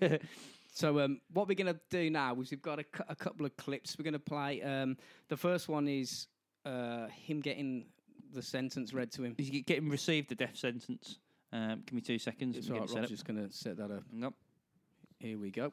[0.72, 3.44] So um, what we're going to do now is we've got a, cou- a couple
[3.44, 4.62] of clips we're going to play.
[4.62, 4.96] Um,
[5.28, 6.28] the first one is
[6.64, 7.86] uh, him getting
[8.32, 9.34] the sentence read to him.
[9.36, 11.18] he's getting received the death sentence.
[11.52, 12.56] Um, give me two seconds.
[12.56, 13.98] It's all right, get it Rob's just going to set that up.
[13.98, 14.04] up.
[14.12, 14.34] Nope.
[15.18, 15.72] Here we go.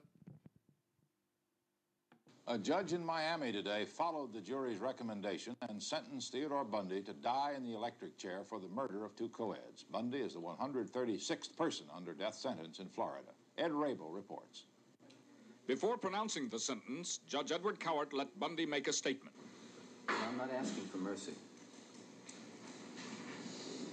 [2.50, 7.52] A judge in Miami today followed the jury's recommendation and sentenced Theodore Bundy to die
[7.58, 9.84] in the electric chair for the murder of two co-eds.
[9.84, 13.32] Bundy is the 136th person under death sentence in Florida.
[13.58, 14.64] Ed Rabel reports.
[15.68, 19.36] Before pronouncing the sentence, Judge Edward Cowart let Bundy make a statement.
[20.08, 21.34] I'm not asking for mercy.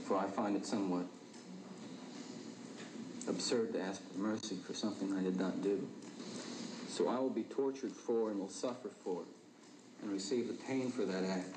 [0.04, 1.06] For I find it somewhat
[3.26, 5.88] absurd to ask for mercy for something I did not do.
[6.94, 9.24] So I will be tortured for and will suffer for
[10.00, 11.56] and receive the pain for that act.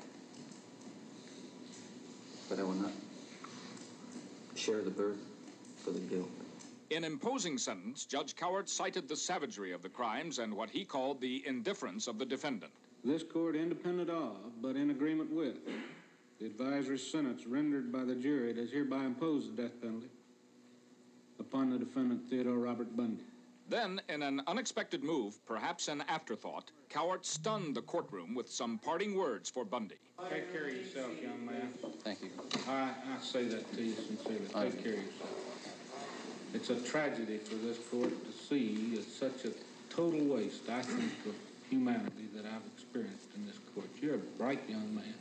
[2.48, 2.90] But I will not
[4.56, 5.20] share the burden
[5.76, 6.28] for the guilt.
[6.90, 11.20] In imposing sentence, Judge Cowart cited the savagery of the crimes and what he called
[11.20, 12.72] the indifference of the defendant.
[13.04, 15.54] This court, independent of, but in agreement with,
[16.40, 20.10] the advisory sentence rendered by the jury, does hereby impose the death penalty
[21.38, 23.22] upon the defendant Theodore Robert Bundy.
[23.68, 29.14] Then, in an unexpected move, perhaps an afterthought, Cowart stunned the courtroom with some parting
[29.14, 29.96] words for Bundy.
[30.30, 31.68] Take care of yourself, young man.
[32.02, 32.30] Thank you.
[32.66, 34.46] I, I say that to you sincerely.
[34.46, 35.48] Take care of yourself.
[36.54, 39.50] It's a tragedy for this court to see it's such a
[39.94, 41.34] total waste, I think, of
[41.68, 43.88] humanity that I've experienced in this court.
[44.00, 45.14] You're a bright young man.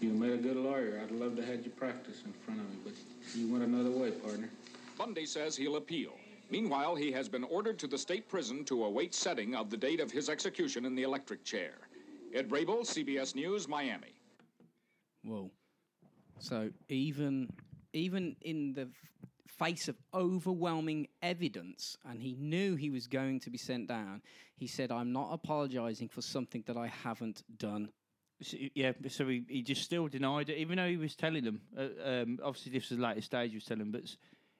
[0.00, 1.00] You made a good lawyer.
[1.00, 2.94] I'd love to have you practice in front of me, but
[3.36, 4.50] you went another way, partner.
[4.96, 6.12] Bundy says he'll appeal.
[6.50, 10.00] Meanwhile, he has been ordered to the state prison to await setting of the date
[10.00, 11.74] of his execution in the electric chair.
[12.34, 14.14] Ed Rabel, CBS News, Miami.
[15.22, 15.50] Whoa.
[16.38, 17.50] So even
[17.92, 18.88] even in the
[19.46, 24.22] face of overwhelming evidence, and he knew he was going to be sent down,
[24.54, 27.90] he said, "I'm not apologising for something that I haven't done."
[28.40, 31.60] So, yeah, so he, he just still denied it, even though he was telling them.
[31.76, 34.16] Uh, um, obviously, this was the later stage he was telling them, but s-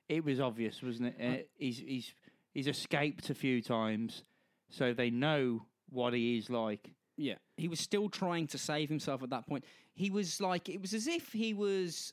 [0.08, 1.40] it was obvious, wasn't it?
[1.40, 2.14] Uh, he's he's
[2.54, 4.22] he's escaped a few times,
[4.70, 6.90] so they know what he is like.
[7.16, 9.64] Yeah, he was still trying to save himself at that point.
[9.94, 12.12] He was like, it was as if he was.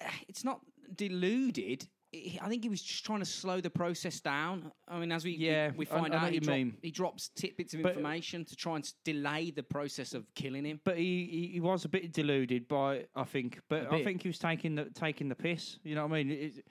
[0.28, 0.60] It's not
[0.94, 1.86] deluded.
[2.14, 4.70] I I think he was just trying to slow the process down.
[4.88, 6.76] I mean, as we we- Yeah, we, I- find I know out, he, drop- mean.
[6.82, 10.80] he drops tidbits of But- information to try and delay the process of killing him.
[10.84, 14.38] But he, he, was a bit deluded by I think, but I think he was
[14.38, 15.78] taking the taking the piss.
[15.82, 16.30] You know what I mean?
[16.30, 16.64] It,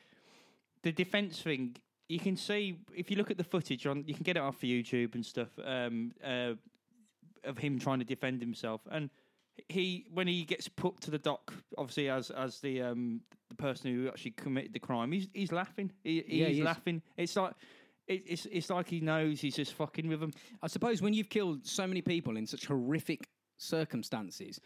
[0.85, 1.75] the defense thing,
[2.07, 4.61] you can see if you look at the footage on, you can get it off
[4.61, 6.53] YouTube and stuff um, uh,
[7.43, 8.81] of him trying to defend himself.
[8.91, 9.09] And
[9.67, 13.91] he, when he gets put to the dock, obviously as as the um, the person
[13.91, 15.91] who actually committed the crime, he's he's laughing.
[16.03, 16.65] He, Yeah, he's he is.
[16.65, 17.01] laughing.
[17.17, 17.53] It's like
[18.07, 20.33] it, it's it's like he knows he's just fucking with them.
[20.61, 24.59] I suppose when you've killed so many people in such horrific circumstances,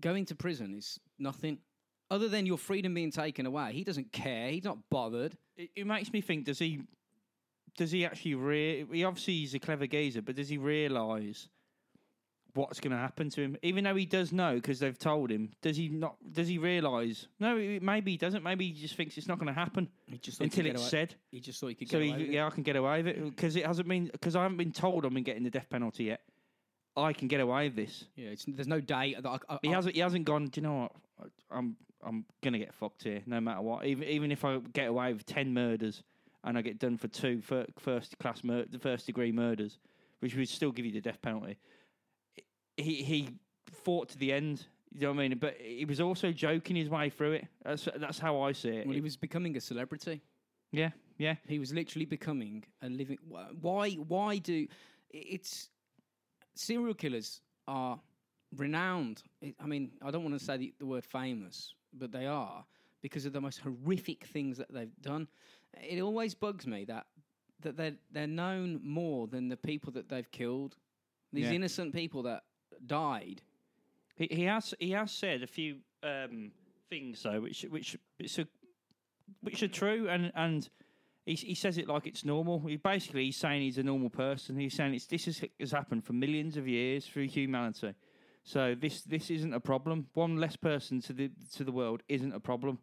[0.00, 1.58] going to prison is nothing.
[2.10, 4.48] Other than your freedom being taken away, he doesn't care.
[4.50, 5.36] He's not bothered.
[5.56, 6.82] It, it makes me think: Does he?
[7.76, 8.34] Does he actually?
[8.34, 11.48] Re- he obviously he's a clever geezer, but does he realise
[12.54, 13.56] what's going to happen to him?
[13.62, 16.16] Even though he does know because they've told him, does he not?
[16.32, 17.26] Does he realise?
[17.38, 18.42] No, it- maybe he doesn't.
[18.42, 20.64] Maybe he just thinks it's not going to happen He just thought he could until
[20.72, 21.14] get it's away- said.
[21.30, 22.32] He just thought he could So get he, away with it.
[22.34, 24.72] yeah, I can get away with it because it hasn't been because I haven't been
[24.72, 26.20] told I'm been getting the death penalty yet.
[26.96, 28.04] I can get away with this.
[28.16, 29.22] Yeah, it's, there's no date.
[29.22, 29.94] that I, I, He I- hasn't.
[29.94, 30.46] He hasn't gone.
[30.46, 30.88] Do you know
[31.18, 31.30] what?
[31.50, 31.76] I'm.
[32.06, 33.84] I'm gonna get fucked here, no matter what.
[33.86, 36.02] Even even if I get away with ten murders
[36.44, 39.78] and I get done for two first class mur- first degree murders,
[40.20, 41.58] which would still give you the death penalty.
[42.76, 43.28] He he
[43.84, 44.66] fought to the end.
[44.92, 45.38] You know what I mean?
[45.38, 47.46] But he was also joking his way through it.
[47.64, 48.86] That's that's how I see it.
[48.86, 50.22] Well, he was becoming a celebrity.
[50.72, 51.36] yeah, yeah.
[51.48, 53.18] He was literally becoming a living.
[53.60, 53.90] Why?
[53.92, 54.66] Why do?
[55.10, 55.68] It's
[56.54, 57.98] serial killers are
[58.56, 59.22] renowned.
[59.60, 62.64] I mean, I don't want to say the, the word famous, but they are
[63.02, 65.28] because of the most horrific things that they've done.
[65.80, 67.06] It always bugs me that
[67.62, 70.76] that they're they're known more than the people that they've killed.
[71.32, 71.52] These Yeah.
[71.52, 72.44] innocent people that
[72.86, 73.42] died.
[74.16, 76.52] He, he has he has said a few um,
[76.88, 78.46] things though, which which it's a,
[79.42, 80.68] which are true, and and
[81.24, 82.60] he he says it like it's normal.
[82.60, 84.56] He basically he's saying he's a normal person.
[84.58, 87.94] He's saying it's this is, has happened for millions of years through humanity.
[88.46, 90.06] So this this isn't a problem.
[90.14, 92.78] One less person to the to the world isn't a problem.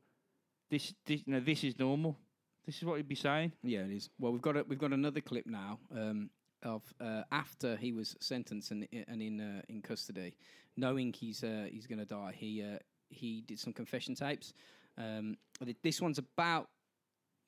[0.70, 2.18] This, this you know this is normal.
[2.66, 3.54] This is what he'd be saying.
[3.64, 4.10] Yeah, it is.
[4.20, 6.30] Well, we've got a, we've got another clip now um,
[6.64, 10.36] of uh, after he was sentenced and and in uh, in custody,
[10.76, 12.34] knowing he's uh, he's going to die.
[12.36, 14.54] He uh, he did some confession tapes.
[14.98, 15.38] Um,
[15.82, 16.68] this one's about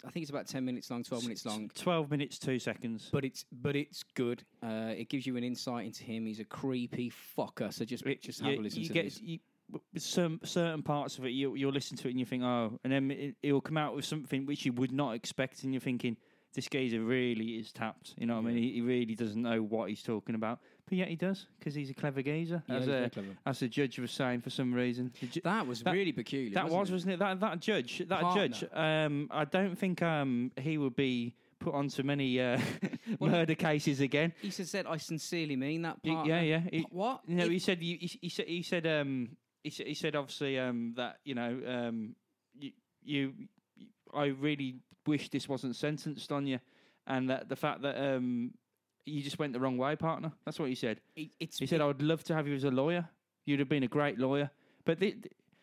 [0.06, 1.70] I think it's about ten minutes long, twelve minutes long.
[1.76, 3.10] Twelve minutes two seconds.
[3.12, 4.44] But it's but it's good.
[4.64, 6.26] Uh, it gives you an insight into him.
[6.26, 7.72] He's a creepy fucker.
[7.74, 9.22] So just just have you, a listen you to get this.
[9.22, 9.40] you,
[9.98, 12.94] some certain parts of it, you you'll listen to it and you think, oh, and
[12.94, 16.18] then it, it'll come out with something which you would not expect, and you're thinking,
[16.54, 18.14] this geezer really is tapped.
[18.18, 18.58] You know what I mean?
[18.58, 21.90] He, he really doesn't know what he's talking about, but yet he does because he's
[21.90, 23.28] a clever geezer, Yeah, as he's very a, clever.
[23.46, 25.12] as the judge was saying for some reason.
[25.20, 26.54] The ju- That was really peculiar.
[26.54, 26.94] that wasn't was, it?
[26.94, 27.20] wasn't it?
[27.20, 28.48] That that judge, that Partner.
[28.50, 28.70] judge.
[28.74, 32.60] Um, I don't think um he would be put onto many uh,
[33.20, 34.34] murder cases again.
[34.42, 36.62] He said, said, "I sincerely mean that." Y- yeah, yeah.
[36.72, 37.28] He- what?
[37.28, 39.30] No, If- he said you, he, he said he said um
[39.64, 42.16] he said, he said obviously um that you know um
[42.60, 42.72] you,
[43.04, 43.34] you
[44.14, 44.76] I really
[45.08, 46.60] wish this wasn't sentenced on you,
[47.08, 48.52] and that the fact that um
[49.06, 50.32] you just went the wrong way, partner.
[50.46, 51.00] That's what he said.
[51.16, 53.08] it- it's He said I would love to have you as a lawyer.
[53.46, 54.50] You'd have been a great lawyer,
[54.86, 55.16] but the,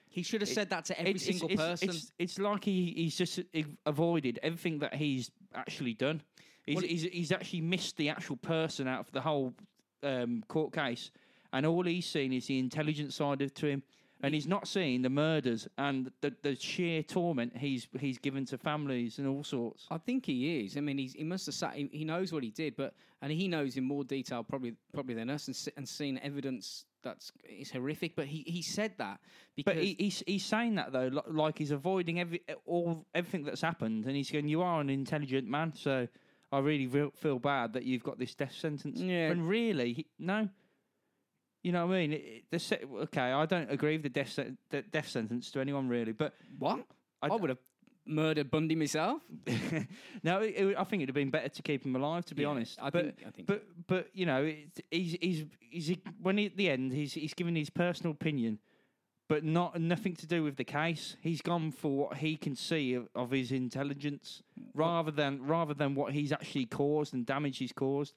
[0.09, 1.89] He should have It- said that to every it's, single it's, person.
[1.89, 3.41] It's, it's like he, he's just
[3.87, 6.23] avoided everything that he's actually done.
[6.67, 9.55] He's, Well, he's, he's actually missed the actual person out of the whole
[10.03, 11.11] um, court case,
[11.53, 13.83] and all he's seen is the intelligence side of to him,
[14.23, 18.57] and he's not seeing the murders and the, the sheer torment he's he's given to
[18.57, 19.87] families and all sorts.
[19.91, 20.77] I think he is.
[20.77, 21.75] I mean, he's, he must have sat.
[21.75, 25.15] He, he knows what he did, but and he knows in more detail probably probably
[25.15, 28.15] than us, and, and seen evidence that's is horrific.
[28.15, 29.21] But he, he said that
[29.57, 33.63] because But he, he's he's saying that though, like he's avoiding every all everything that's
[33.63, 36.07] happened, and he's going, "You are an intelligent man, so
[36.53, 39.31] I really feel bad that you've got this death sentence." Yeah.
[39.31, 40.49] When really, he, no.
[41.63, 42.13] You know what I mean?
[42.15, 45.61] It, the se- okay, I don't agree with the death sen- the death sentence to
[45.61, 46.81] anyone really, but what
[47.23, 47.59] I would have
[48.05, 49.23] murdered Bundy myself.
[50.25, 52.25] no, it, it- I think it'd have been better to keep him alive.
[52.27, 55.17] To be Yeah, honest, I but, think- I think- but but you know, it, he's
[55.21, 58.59] he's he's when he, at the end he's he's given his personal opinion,
[59.29, 61.17] but not nothing to do with the case.
[61.21, 64.43] He's gone for what he can see of, of his intelligence,
[64.75, 68.15] rather than rather than what he's actually caused and damage he's caused.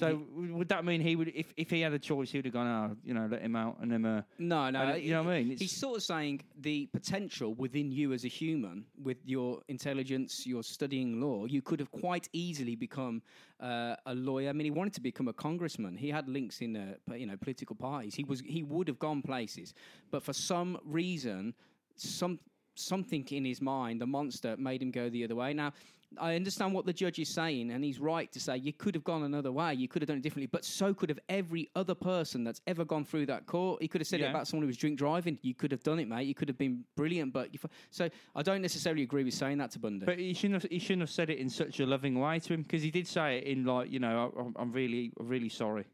[0.00, 2.46] So w would that mean he would, if, if he had a choice, he would
[2.46, 5.12] have gone, oh, you know, let him out and then, uh, No, no, And, you
[5.12, 5.56] know what I mean?
[5.58, 10.62] He's sort of saying the potential within you as a human, with your intelligence, your
[10.62, 13.22] studying law, you could have quite easily become
[13.60, 14.48] uh, a lawyer.
[14.48, 15.96] I mean, he wanted to become a congressman.
[15.96, 18.14] He had links in, uh, you know, political parties.
[18.14, 19.74] He was, he would have gone places,
[20.10, 21.54] but for some reason,
[21.96, 22.38] some
[22.74, 25.52] something in his mind, the monster, made him go the other way.
[25.52, 25.72] Now.
[26.18, 29.04] I understand what the judge is saying, and he's right to say you could have
[29.04, 31.94] gone another way, you could have done it differently, but so could have every other
[31.94, 33.80] person that's ever gone through that court.
[33.80, 35.38] He could have said it about someone who was drink driving.
[35.42, 36.26] You could have done it, mate.
[36.26, 39.58] You could have been brilliant, but you, f- so I don't necessarily agree with saying
[39.58, 40.04] that to Bundy.
[40.04, 40.70] But he shouldn't have.
[40.70, 43.06] He shouldn't have said it in such a loving way to him because he did
[43.06, 45.84] say it in like, you know, I, I'm- I'm really, really sorry,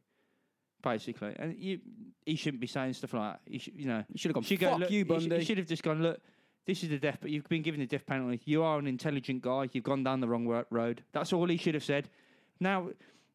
[0.83, 1.35] basically.
[1.39, 1.79] And you,
[2.25, 3.41] he shouldn't be saying stuff like that.
[3.51, 5.39] He should, you know, You should have gone, should "Fuck look, you, he should- Bundy."
[5.39, 6.21] He should have just gone, look,
[6.67, 8.41] This is the death, but you've been given the death penalty.
[8.45, 9.69] You are an intelligent guy.
[9.73, 11.03] You've gone down the wrong road.
[11.13, 12.09] That's all he should have said.
[12.59, 12.89] Now,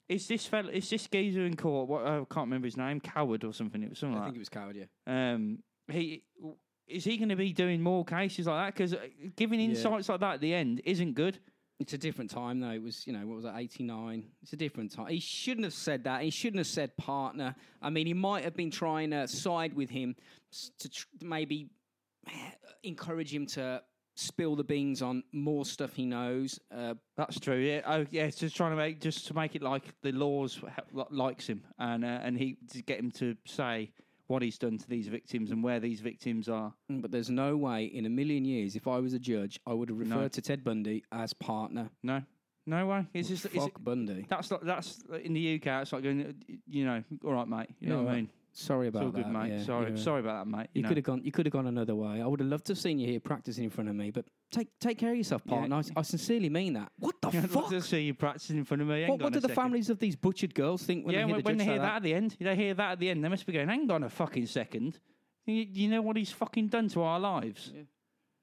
[0.10, 1.88] is this fella, is this geezer in court?
[1.88, 3.82] What I can't remember his name, Coward or something.
[3.82, 4.76] It was something I like think it was coward.
[4.76, 5.32] Yeah.
[5.34, 6.24] Um, he
[6.88, 8.76] is he going to be doing more cases like that?
[8.76, 8.96] Because
[9.38, 9.70] giving Yeah.
[9.70, 11.40] insights like that at the end isn't good.
[11.80, 12.72] It's a different time though.
[12.72, 14.26] It was, you know, what was that, 89?
[14.44, 15.08] It's a different time.
[15.08, 16.22] He shouldn't have said that.
[16.22, 17.56] He shouldn't have said partner.
[17.82, 20.16] I mean, he might have been trying to side with him
[20.80, 21.70] to tr- maybe
[22.84, 23.82] encourage him to
[24.16, 26.60] spill the beans on more stuff he knows.
[26.76, 27.58] Uh, That's true.
[27.58, 27.82] Yeah.
[27.86, 28.26] Oh, yeah.
[28.26, 30.60] it's Just trying to make just to make it like the laws
[31.10, 33.92] likes him, and uh, and he to get him to say
[34.28, 36.74] what he's done to these victims and where these victims are.
[36.90, 39.90] but there's no way in a million years, if I was a judge, I would
[39.90, 40.28] have referred No.
[40.30, 41.90] to Ted Bundy as partner.
[42.02, 42.22] No,
[42.66, 43.06] no way.
[43.14, 44.26] It's just it's, Fuck Bundy.
[44.30, 45.82] that's like, that's in the UK.
[45.82, 46.34] It's like going,
[46.66, 47.72] you know, all right, mate.
[47.82, 48.30] You know Yeah, what I mean?
[48.54, 49.32] Sorry about all good, that.
[49.32, 49.52] mate.
[49.60, 49.96] yeah, sorry, yeah.
[49.96, 50.68] sorry about that, mate.
[50.74, 50.90] You know.
[50.90, 51.22] could have gone.
[51.24, 52.22] You could have gone another way.
[52.22, 54.12] I would have loved to have seen you here practicing in front of me.
[54.12, 55.74] But take take care of yourself, partner.
[55.78, 56.92] I, I sincerely mean that.
[57.00, 57.70] What the I'd love fuck?
[57.70, 59.02] to see you practicing in front of me.
[59.02, 59.56] Hang What, on what a do the second.
[59.64, 61.66] families of these butchered girls think when yeah, they hear when, the when judge they
[61.66, 63.24] say hear that at the end, they hear that at the end.
[63.24, 65.00] They must be going, "Hang on a fucking second.
[65.46, 67.72] You, you know what he's fucking done to our lives?
[67.74, 67.84] Yeah.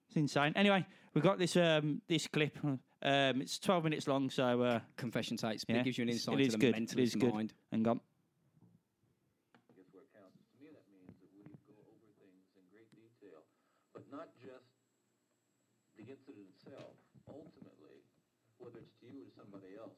[0.09, 2.57] It's insane." Anyway, we've got this um this clip.
[2.65, 2.81] Um,
[3.43, 5.65] it's twelve minutes long, so uh, Confession tapes.
[5.67, 7.15] but Yeah, It gives you an insight it to is the good, it mentalist is
[7.15, 7.35] good.
[7.35, 7.53] mind.
[7.71, 8.01] hang on.
[9.77, 10.35] guess what counts.
[10.51, 13.47] To me, that means that we go over things in great detail,
[13.95, 14.67] but not just
[15.95, 16.91] the incident itself.
[17.31, 18.03] Ultimately,
[18.59, 19.95] whether it's to you or to somebody else,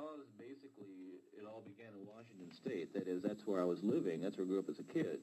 [0.00, 2.92] because basically it all began in Washington State.
[2.94, 4.20] That is, that's where I was living.
[4.20, 5.20] That's where I grew up as a kid,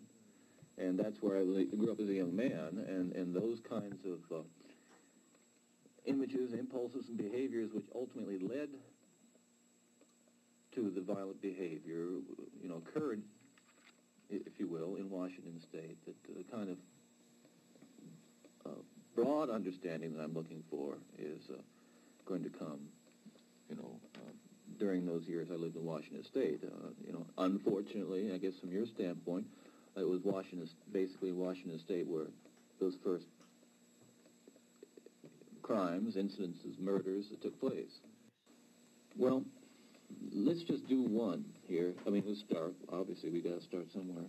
[0.78, 2.86] and that's where I grew up as a young man.
[2.88, 4.44] And and those kinds of uh,
[6.06, 8.70] images, impulses, and behaviors, which ultimately led
[10.76, 12.22] to the violent behavior,
[12.62, 13.22] you know, occurred
[14.30, 16.78] if you will, in Washington State, that the kind of
[18.66, 18.76] uh,
[19.16, 21.62] broad understanding that I'm looking for is uh,
[22.26, 22.80] going to come,
[23.70, 24.07] you know, uh,
[24.80, 26.62] during those years I lived in Washington State.
[26.64, 29.46] Uh, you know, unfortunately, I guess from your standpoint,
[29.96, 32.28] it was Washington, basically Washington State where
[32.80, 33.26] those first
[35.62, 38.00] crimes, incidences, murders that took place.
[39.18, 39.44] Well,
[40.32, 41.94] let's just do one here.
[42.06, 42.74] I mean, let's start.
[42.92, 44.26] Obviously, we got to start somewhere.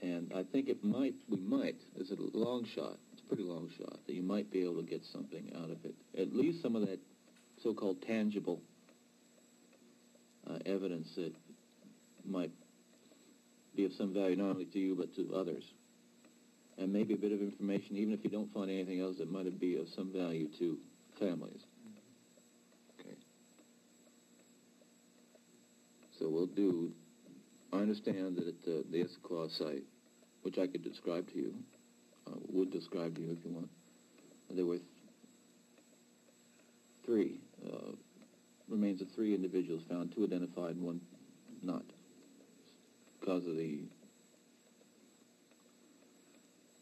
[0.00, 3.68] And I think it might, we might, it's a long shot, it's a pretty long
[3.78, 5.94] shot, that you might be able to get something out of it.
[6.18, 6.98] At least some of that
[7.62, 8.60] so-called tangible
[10.48, 11.32] uh, evidence that
[12.24, 12.50] might
[13.74, 15.64] be of some value not only to you but to others.
[16.78, 19.60] And maybe a bit of information, even if you don't find anything else that might
[19.60, 20.78] be of some value to
[21.18, 21.60] families.
[22.98, 23.14] Okay.
[26.18, 26.92] So we'll do,
[27.72, 29.84] I understand that at the, the Issaquah site,
[30.42, 31.54] which I could describe to you,
[32.26, 33.68] uh, would describe to you if you want,
[34.50, 34.88] there were th-
[37.04, 37.92] three, uh,
[38.72, 41.00] remains of three individuals found, two identified and one
[41.62, 41.84] not,
[43.20, 43.80] because of the,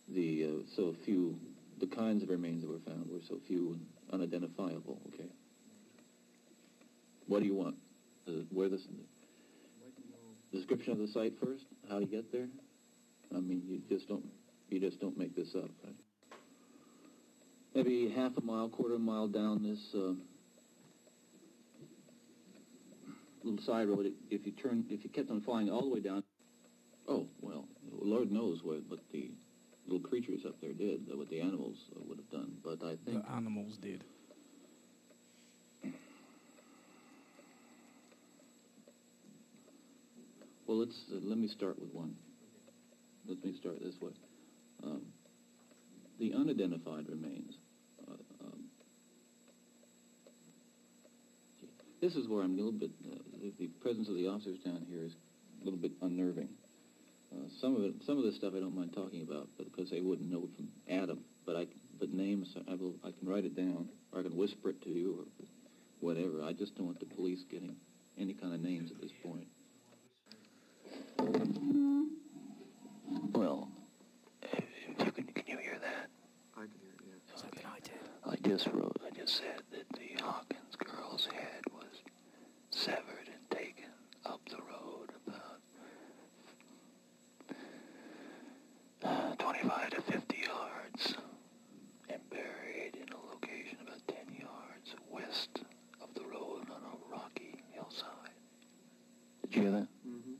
[0.09, 1.37] the, uh, so few,
[1.81, 5.29] the kinds of remains that were found were so few and unidentifiable, okay?
[7.27, 7.75] What do you want?
[8.27, 8.83] Uh, where this,
[10.53, 12.49] description of the site first, how to get there?
[13.35, 14.25] I mean, you just don't,
[14.69, 15.95] you just don't make this up, right?
[17.75, 20.15] Maybe half a mile, quarter mile down this uh,
[23.43, 26.23] little side road, if you turn, if you kept on flying all the way down,
[27.09, 29.31] oh, well, Lord knows what, what the
[29.87, 31.77] little creatures up there did, what the animals
[32.07, 33.25] would have done, but I think...
[33.25, 34.05] The animals did.
[40.67, 42.15] Well, let's, uh, let me start with one.
[43.27, 44.13] Let me start this way.
[44.85, 45.03] Um,
[46.21, 47.55] the unidentified remains.
[48.07, 48.13] Uh,
[48.45, 48.65] um,
[52.01, 53.17] this is where I'm a little bit, uh,
[53.59, 55.13] the, presence of the officers down here is
[55.61, 56.49] a little bit unnerving.
[57.33, 59.91] Uh, some of it, some of this stuff I don't mind talking about, but because
[59.91, 61.21] they wouldn't know it from Adam.
[61.47, 61.67] But I,
[61.99, 64.91] but names, I will, I can write it down, or I can whisper it to
[64.91, 65.45] you, or
[66.01, 66.43] whatever.
[66.43, 67.77] I just don't want the police getting
[68.19, 69.47] any kind of names at this point.
[73.33, 73.69] Well,
[74.99, 76.09] you can, can you hear that?
[76.57, 77.41] I can hear it, yeah.
[77.41, 78.01] Something I did.
[78.27, 82.03] I just wrote, I just said that the Hawkins girl's head was
[82.71, 83.91] severed and taken
[84.27, 85.61] up the road about
[89.03, 91.15] uh, 25 to 50 yards
[92.09, 95.61] and buried in a location about 10 yards west
[96.03, 98.07] of the road on a rocky hillside.
[99.43, 99.89] Did you hear that?
[100.07, 100.35] Mm-hmm.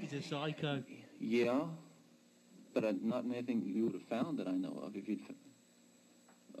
[0.00, 0.82] He's a psycho.
[1.20, 1.60] Yeah,
[2.74, 4.96] but uh, not anything you would have found that I know of.
[4.96, 5.20] If you'd,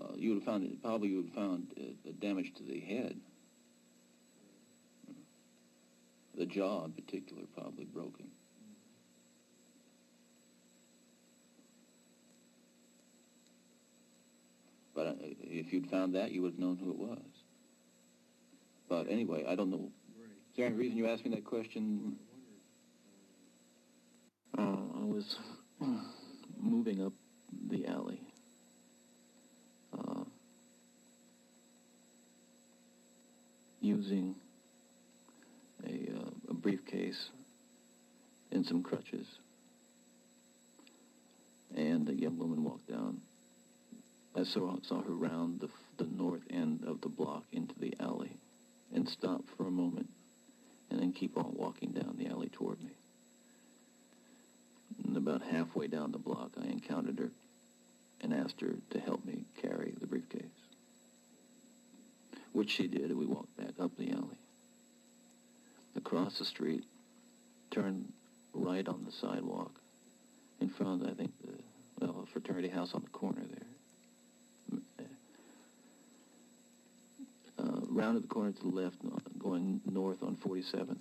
[0.00, 2.80] uh, you would have found it, probably you would have found uh, damage to the
[2.80, 3.16] head.
[6.36, 8.26] The jaw in particular probably broken.
[14.94, 17.18] But uh, if you'd found that, you would have known who it was.
[18.88, 19.90] But anyway, I don't know.
[20.50, 22.16] Is there any reason you asked me that question?
[24.56, 25.36] Uh, I was
[26.58, 27.12] moving up
[27.68, 28.20] the alley.
[29.96, 30.24] Uh,
[33.80, 34.34] using
[35.84, 37.28] a, uh, a briefcase
[38.50, 39.26] and some crutches.
[41.76, 43.20] And a young woman walked down.
[44.34, 48.32] I saw, saw her round the, the north end of the block into the alley
[48.94, 50.08] and stop for a moment
[50.90, 52.95] and then keep on walking down the alley toward me.
[55.26, 57.30] About halfway down the block, I encountered her
[58.20, 60.44] and asked her to help me carry the briefcase,
[62.52, 64.38] which she did, and we walked back up the alley.
[65.96, 66.84] Across the street,
[67.72, 68.12] turned
[68.54, 69.72] right on the sidewalk,
[70.60, 71.54] and found, I think, the
[71.98, 74.78] well, a fraternity house on the corner there.
[77.58, 78.98] Uh, rounded the corner to the left,
[79.40, 80.98] going north on 47th.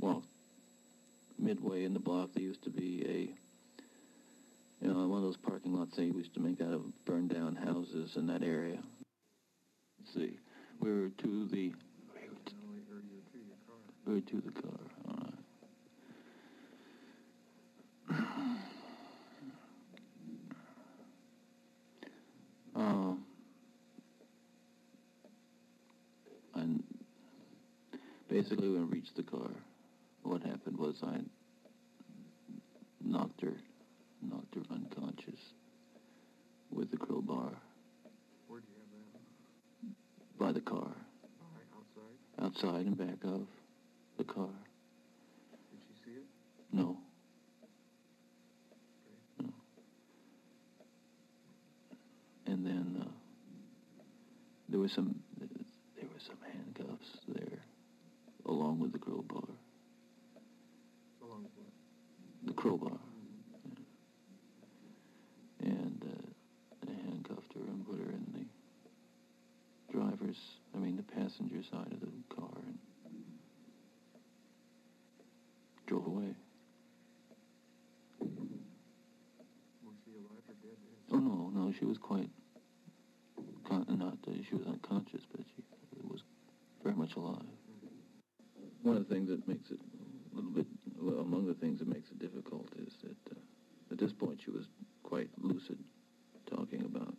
[0.00, 0.24] Well,
[1.40, 5.74] midway in the block, there used to be a, you know, one of those parking
[5.74, 8.78] lots they used to make out of burned down houses in that area.
[9.98, 10.38] Let's see,
[10.80, 11.72] we were to the,
[14.06, 14.80] we were to the car.
[22.74, 23.24] Um,
[26.54, 26.82] and
[28.28, 29.50] basically, we reached the car,
[30.30, 31.18] what happened was I
[33.04, 33.52] knocked her,
[34.22, 35.40] knocked her unconscious
[36.70, 37.50] with the crowbar
[38.46, 38.92] Where'd you have
[40.38, 40.38] that?
[40.38, 42.76] by the car, All right, outside.
[42.78, 43.44] outside and back of
[44.18, 44.46] the car.
[45.72, 46.24] Did she see it?
[46.72, 46.96] No.
[49.42, 49.48] No.
[52.46, 53.08] And then uh,
[54.68, 55.48] there was some there
[56.08, 57.58] were some handcuffs there,
[58.46, 59.42] along with the crowbar.
[62.42, 62.46] Along with what?
[62.46, 62.98] The crowbar.
[65.62, 70.38] And uh, they handcuffed her and put her in the driver's,
[70.74, 72.78] I mean the passenger side of the car and
[75.86, 76.34] drove away.
[78.20, 80.76] Was she alive or dead?
[81.12, 82.30] Oh no, no, she was quite
[83.64, 85.62] con- not uh, she was unconscious, but she
[86.08, 86.22] was
[86.82, 87.42] very much alive.
[88.82, 89.80] One of the things that makes it
[90.32, 90.66] a little bit,
[90.98, 93.38] well, among the things that makes it difficult is that uh,
[93.90, 94.66] at this point she was
[95.02, 95.78] quite lucid,
[96.46, 97.14] talking about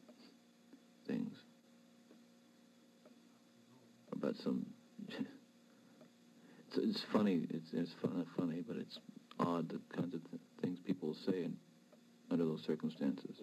[1.07, 1.36] things,
[4.12, 4.66] about some.
[5.09, 7.45] it's, it's funny.
[7.49, 8.99] It's it's fun, funny, but it's
[9.39, 11.57] odd the kinds of th- things people say in,
[12.30, 13.38] under those circumstances.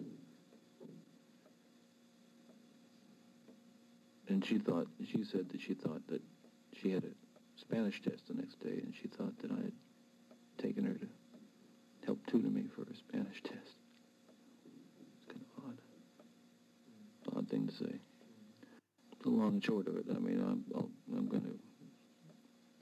[4.27, 6.21] And she thought, she said that she thought that
[6.79, 7.28] she had a
[7.69, 9.73] Spanish test the next day, and she thought that I had
[10.57, 11.07] taken her to
[12.05, 13.77] help tutor me for a Spanish test.
[15.17, 17.37] It's kind of odd.
[17.37, 17.99] Odd thing to say.
[19.23, 21.59] The long and short of it, I mean, I'm, I'll, I'm going to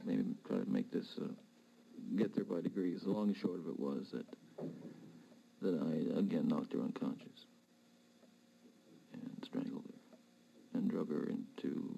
[0.06, 1.28] maybe try to make this uh,
[2.16, 3.02] get there by degrees.
[3.04, 4.26] The long and short of it was that
[5.62, 7.46] that I again knocked her unconscious
[9.14, 11.96] and strangled her and drug her into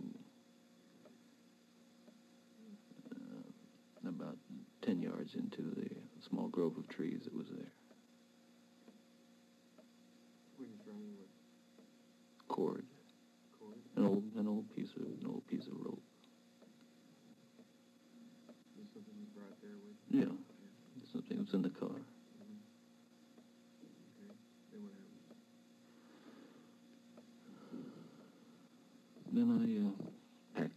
[3.12, 4.38] uh, about
[4.82, 5.90] 10 yards into the
[6.28, 7.72] small grove of trees that was there.
[10.58, 11.32] What are you trying with?
[12.50, 12.84] Cord,
[13.58, 13.78] Cord?
[13.96, 16.04] an old, an old piece of, an old piece of rope.
[18.82, 20.20] Is something you brought there with you?
[20.20, 20.34] Yeah,
[21.14, 21.88] something was in the car.
[21.88, 22.04] Okay.
[24.28, 24.36] What?
[29.32, 30.76] Then I uh, packed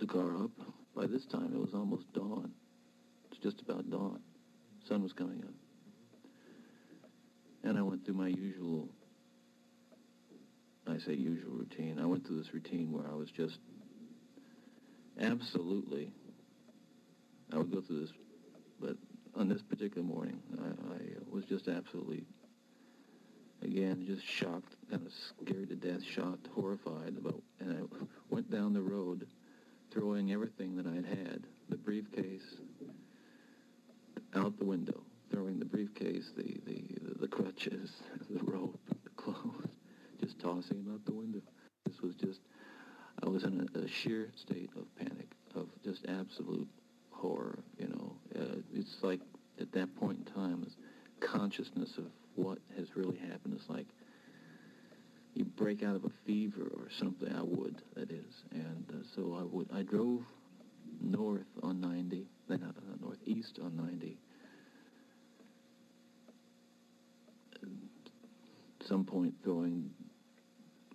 [0.00, 0.50] the car up.
[0.96, 2.50] By this time, it was almost dawn.
[3.30, 4.18] It's just about dawn.
[5.00, 5.54] Sun was coming up.
[7.64, 8.88] And I went through my usual,
[10.86, 11.98] I say usual routine.
[11.98, 13.58] I went through this routine where I was just
[15.18, 16.12] absolutely,
[17.52, 18.12] I would go through this,
[18.80, 18.96] but
[19.34, 22.24] on this particular morning, I, I was just absolutely
[23.62, 28.72] again, just shocked, kind of scared to death, shocked, horrified about, and I went down
[28.72, 29.26] the road
[29.90, 32.59] throwing everything that I'd had, the briefcase,
[34.60, 35.00] the window,
[35.32, 36.84] throwing the briefcase, the, the,
[37.18, 37.90] the crutches,
[38.30, 39.70] the rope, the clothes,
[40.20, 41.40] just tossing them out the window.
[41.86, 42.40] This was just,
[43.24, 46.68] I was in a, a sheer state of panic, of just absolute
[47.10, 48.12] horror, you know.
[48.38, 49.20] Uh, it's like,
[49.60, 50.76] at that point in time, this
[51.20, 52.04] consciousness of
[52.36, 53.86] what has really happened is like,
[55.34, 58.44] you break out of a fever or something, I would, that is.
[58.52, 60.22] And uh, so I would, I drove
[61.00, 64.18] north on 90, then not uh, northeast on 90.
[68.90, 69.88] Some point throwing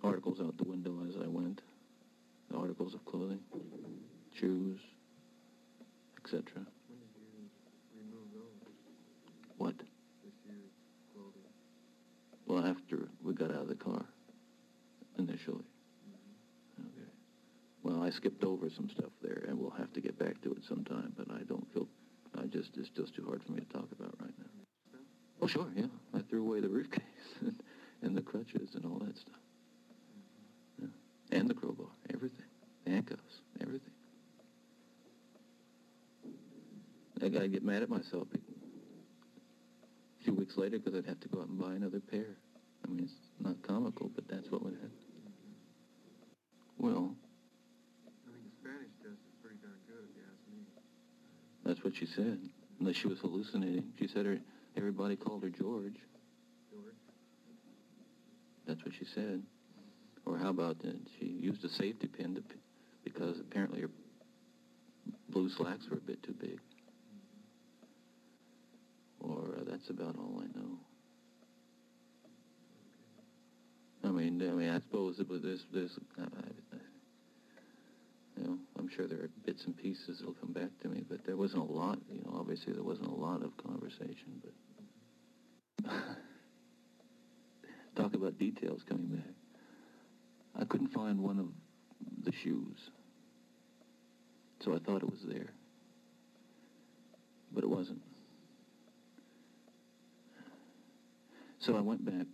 [0.04, 1.62] articles out the window as I went,
[2.54, 3.40] articles of clothing,
[4.38, 4.78] shoes,
[6.22, 6.42] etc.
[6.44, 7.40] When did you
[7.98, 8.52] remove those
[9.56, 9.74] What?
[11.14, 11.42] clothing?
[12.46, 14.04] Well, after we got out of the car,
[15.18, 15.64] initially.
[16.78, 17.10] Okay.
[17.82, 20.64] Well, I skipped over some stuff there, and we'll have to get back to it
[20.68, 21.14] sometime.
[21.16, 21.88] But I don't feel,
[22.38, 24.98] I just it's just too hard for me to talk about right now.
[25.40, 25.86] Oh, sure, yeah.
[26.14, 27.02] I threw away the briefcase
[28.02, 29.40] and, the crutches and all that stuff.
[30.80, 30.88] Yeah.
[31.32, 32.46] And the crowbar, everything,
[32.86, 33.92] handcuffs, everything.
[37.22, 41.40] I gotta get mad at myself a few weeks later because I'd have to go
[41.40, 42.36] out and buy another pair.
[42.84, 44.90] I mean, it's not comical, but that's what would happen.
[46.78, 47.16] Well,
[48.06, 50.60] I think the Spanish test is pretty darn good, if you ask me.
[51.64, 52.38] that's what she said.
[52.78, 53.92] Unless she was hallucinating.
[53.98, 54.38] She said her
[54.76, 55.48] everybody called her.
[55.48, 55.96] George?
[58.66, 59.42] That's what she said.
[60.24, 60.96] Or how about that?
[61.18, 62.42] She used a safety pin to,
[63.04, 63.90] because apparently her
[65.28, 66.58] blue slacks were a bit too big.
[69.20, 70.78] Or uh, that's about all I know.
[74.04, 75.90] I mean, I mean, I suppose it was this, this,
[76.20, 76.76] uh, I,
[78.36, 81.24] you know, I'm sure there are bits and pieces that'll come back to me, but
[81.24, 81.98] there wasn't a lot.
[82.10, 84.42] You know, obviously there wasn't a lot of conversation,
[85.84, 85.92] but
[87.96, 89.34] talk about details coming back.
[90.60, 91.46] I couldn't find one of
[92.24, 92.78] the shoes,
[94.60, 95.50] so I thought it was there,
[97.52, 98.02] but it wasn't.
[101.58, 102.26] So I went back.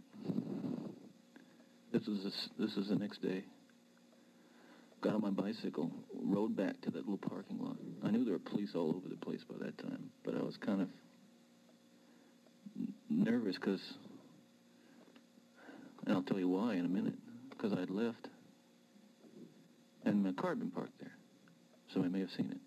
[1.93, 3.45] This was this, this was the next day.
[5.01, 7.77] Got on my bicycle, rode back to that little parking lot.
[8.05, 10.57] I knew there were police all over the place by that time, but I was
[10.57, 10.89] kind of
[13.11, 13.81] nervous because,
[16.07, 17.15] and I'll tell you why in a minute,
[17.51, 18.29] because I'd left,
[20.05, 21.17] and my car had been parked there,
[21.93, 22.59] so I may have seen it.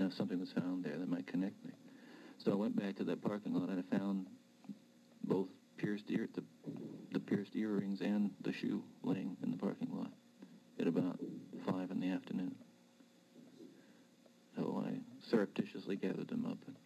[0.00, 1.72] Now something was found there that might connect me.
[2.38, 4.26] So I went back to that parking lot and I found
[5.22, 6.42] both pierced ear, the,
[7.12, 10.10] the pierced earrings and the shoe laying in the parking lot
[10.80, 11.18] at about
[11.64, 12.54] five in the afternoon.
[14.56, 14.98] So I
[15.30, 16.76] surreptitiously gathered them up and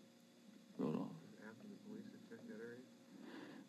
[0.78, 1.12] rode off.
[1.42, 2.80] After the police had checked that area?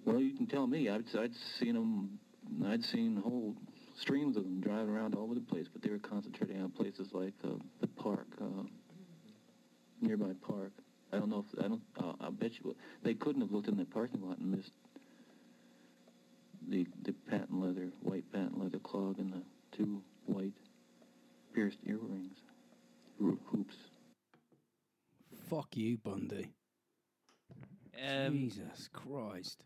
[0.09, 0.89] Well, you can tell me.
[0.89, 2.17] I'd, I'd seen them,
[2.65, 3.55] I'd seen whole
[3.99, 7.09] streams of them driving around all over the place, but they were concentrating on places
[7.13, 7.49] like uh,
[7.79, 8.63] the park, uh,
[10.01, 10.71] nearby park.
[11.13, 13.77] I don't know if, I don't, uh, I bet you, they couldn't have looked in
[13.77, 14.71] the parking lot and missed
[16.67, 20.53] the, the patent leather, white patent leather clog and the two white
[21.53, 22.37] pierced earrings,
[23.19, 23.75] hoops.
[25.51, 26.49] Fuck you, Bundy.
[28.03, 29.65] Um, Jesus Christ.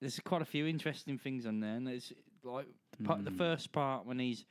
[0.00, 1.74] There's quite a few interesting things on there.
[1.76, 2.66] And there's like
[3.04, 3.38] part, the Mm.
[3.38, 4.44] first part when he's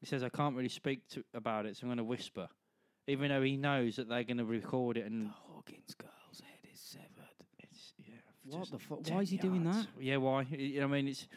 [0.00, 2.48] he says I can't really speak to, about it, so I'm going to whisper,
[3.06, 6.80] even though he knows that they're going to record it The Hawkins girl's head is
[6.80, 7.28] severed.
[7.58, 8.14] it's yeah.
[8.58, 9.06] What the fuck?
[9.10, 9.86] Why is he doing that?
[10.00, 10.42] Yeah, why?
[10.50, 11.28] You know, I mean, it's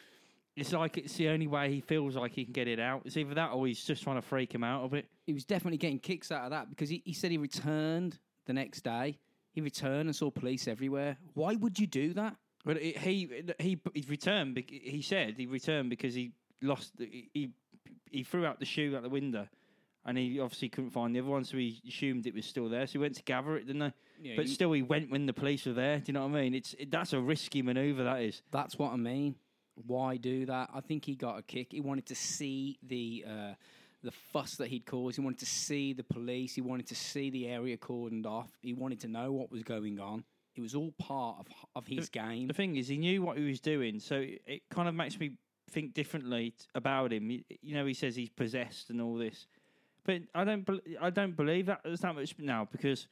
[0.56, 3.02] it's like it's the only way he feels like he can get it out.
[3.06, 5.08] It's either that or he's just trying to freak him out of it.
[5.26, 8.54] He was definitely getting kicks out of that because he, he said he returned the
[8.54, 9.18] next day.
[9.52, 11.18] He returned and saw police everywhere.
[11.34, 12.36] Why would you do that?
[12.66, 14.56] But it, he he he returned.
[14.56, 16.94] bec- He said he returned because he lost.
[16.98, 17.50] He
[18.10, 19.48] he threw out the shoe out the window,
[20.06, 22.86] and he obviously couldn't find the other one, so he assumed it was still there.
[22.88, 23.82] So he went to gather it, didn't
[24.22, 24.30] he?
[24.30, 25.98] Yeah, but still, he went when the police were there.
[25.98, 26.56] Do you know what I mean?
[26.56, 28.04] It's it, that's a risky manoeuvre.
[28.04, 28.42] That is.
[28.52, 29.36] That's what I mean.
[29.88, 30.70] Why do that?
[30.74, 31.72] I think he got a kick.
[31.72, 33.54] He wanted to see the uh,
[34.04, 35.18] the fuss that he'd caused.
[35.18, 36.54] He wanted to see the police.
[36.56, 38.50] He wanted to see the area cordoned off.
[38.62, 40.24] He wanted to know what was going on.
[40.56, 42.48] It was all part of of his game.
[42.48, 45.20] The thing is, he knew what he was doing, so it, it kind of makes
[45.20, 45.32] me
[45.70, 47.30] think differently t- about him.
[47.32, 49.48] You, you know, he says he's possessed and all this,
[50.06, 50.66] but I don't.
[50.66, 53.08] bel I don't believe that there's that much now because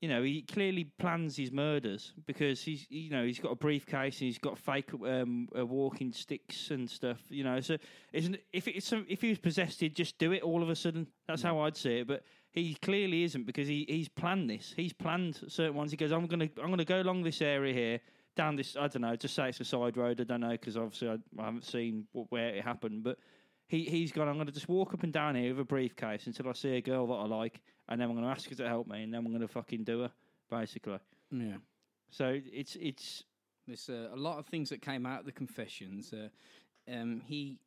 [0.00, 4.20] you know he clearly plans his murders because he's you know he's got a briefcase
[4.20, 7.20] and he's got fake um, uh, walking sticks and stuff.
[7.28, 7.76] You know, so
[8.12, 10.76] isn't if it's some, if he was possessed, he'd just do it all of a
[10.76, 11.06] sudden.
[11.26, 12.22] That's how I'd see it, but.
[12.54, 14.72] He clearly isn't because he, he's planned this.
[14.76, 15.90] He's planned certain ones.
[15.90, 18.00] He goes, I'm gonna I'm gonna go along this area here,
[18.36, 18.76] down this.
[18.76, 19.16] I don't know.
[19.16, 20.20] Just say it's a side road.
[20.20, 23.02] I don't know because obviously I, I haven't seen what, where it happened.
[23.02, 23.18] But
[23.66, 24.28] he he's gone.
[24.28, 26.80] I'm gonna just walk up and down here with a briefcase until I see a
[26.80, 29.26] girl that I like, and then I'm gonna ask her to help me, and then
[29.26, 30.10] I'm gonna fucking do her,
[30.48, 30.98] basically.
[31.30, 31.56] Yeah.
[32.10, 33.24] So it's it's
[33.66, 36.12] There's uh, a lot of things that came out of the confessions.
[36.12, 36.28] Uh,
[36.92, 37.58] um, he,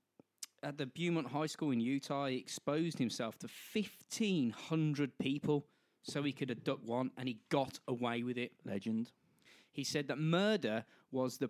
[0.63, 5.65] at the Viewmont High School in Utah, he exposed himself to 1,500 people
[6.03, 8.53] so he could abduct one, and he got away with it.
[8.65, 9.11] legend.
[9.71, 11.49] He said that murder was the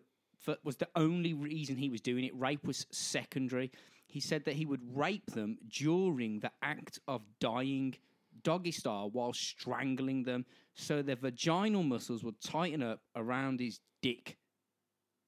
[0.64, 2.40] was the only reason he was doing it.
[2.40, 3.72] Rape was secondary.
[4.06, 7.96] He said that he would rape them during the act of dying,
[8.44, 10.46] doggy style, while strangling them,
[10.76, 14.38] so their vaginal muscles would tighten up around his dick,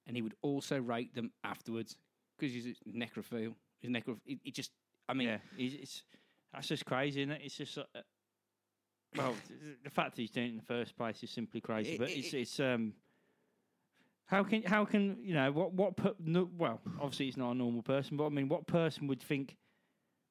[0.06, 1.98] and he would also rape them afterwards
[2.38, 3.56] because he's a necrophile.
[3.82, 4.18] He's necro.
[4.26, 4.72] He, he just,
[5.08, 6.04] I mean, yeah, it's, it's
[6.54, 7.42] that's just crazy, isn't it?
[7.44, 7.84] It's just uh,
[9.16, 9.34] well,
[9.84, 11.94] the fact that he's doing it in the first place is simply crazy.
[11.94, 12.94] It- but it- it's it's um.
[14.26, 17.56] How can how can you know what what per, no, well obviously he's not a
[17.56, 19.56] normal person but I mean what person would think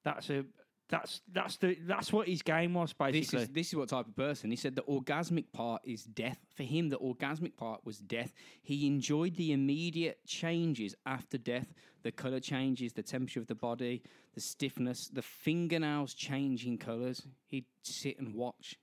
[0.05, 0.45] that's a
[0.89, 4.07] that's that's the that's what his game was This basically is this is what type
[4.07, 4.51] of person.
[4.51, 6.39] He said the orgasmic part is death.
[6.55, 8.33] For him, the orgasmic part was death.
[8.63, 14.03] He enjoyed the immediate changes after death, the color changes, the temperature of the body,
[14.35, 17.27] the stiffness, the fingernails changing colors.
[17.47, 18.77] He'd sit and watch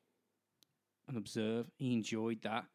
[1.07, 1.71] and observe.
[1.77, 2.65] He enjoyed that.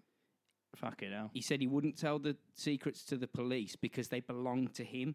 [0.75, 4.75] fucking hell He said he wouldn't tell the secrets to the police because they belonged
[4.75, 5.15] to him.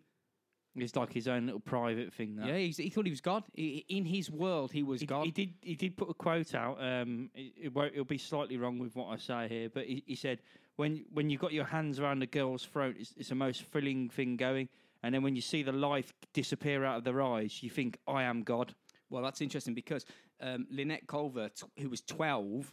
[0.84, 2.48] It's like his own little private thing that.
[2.48, 3.44] Yeah, he's, he thought he was God.
[3.54, 5.26] He, in his world, he was He, God.
[5.26, 5.54] he did.
[5.62, 6.78] He did put a quote out.
[6.82, 10.04] Um, it, it won't, it'll be slightly wrong with what I say here, but he,
[10.06, 10.42] he said,
[10.76, 14.10] "When when you've got your hands around a girl's throat, it's, it's the most thrilling
[14.10, 14.70] thing going.
[15.04, 18.24] And then when you see the life disappear out of their eyes, you think, I
[18.24, 18.74] am God.'
[19.10, 20.04] Well, that's interesting because
[20.42, 22.72] um, Lynette Culver, t- who was 12,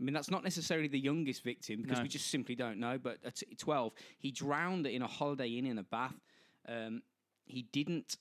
[0.00, 2.02] I mean, that's not necessarily the youngest victim because No.
[2.04, 5.78] we just simply don't know, but at 12, he drowned in a Holiday Inn in
[5.78, 6.14] a bath.
[6.68, 7.02] Um,
[7.46, 8.16] he didn't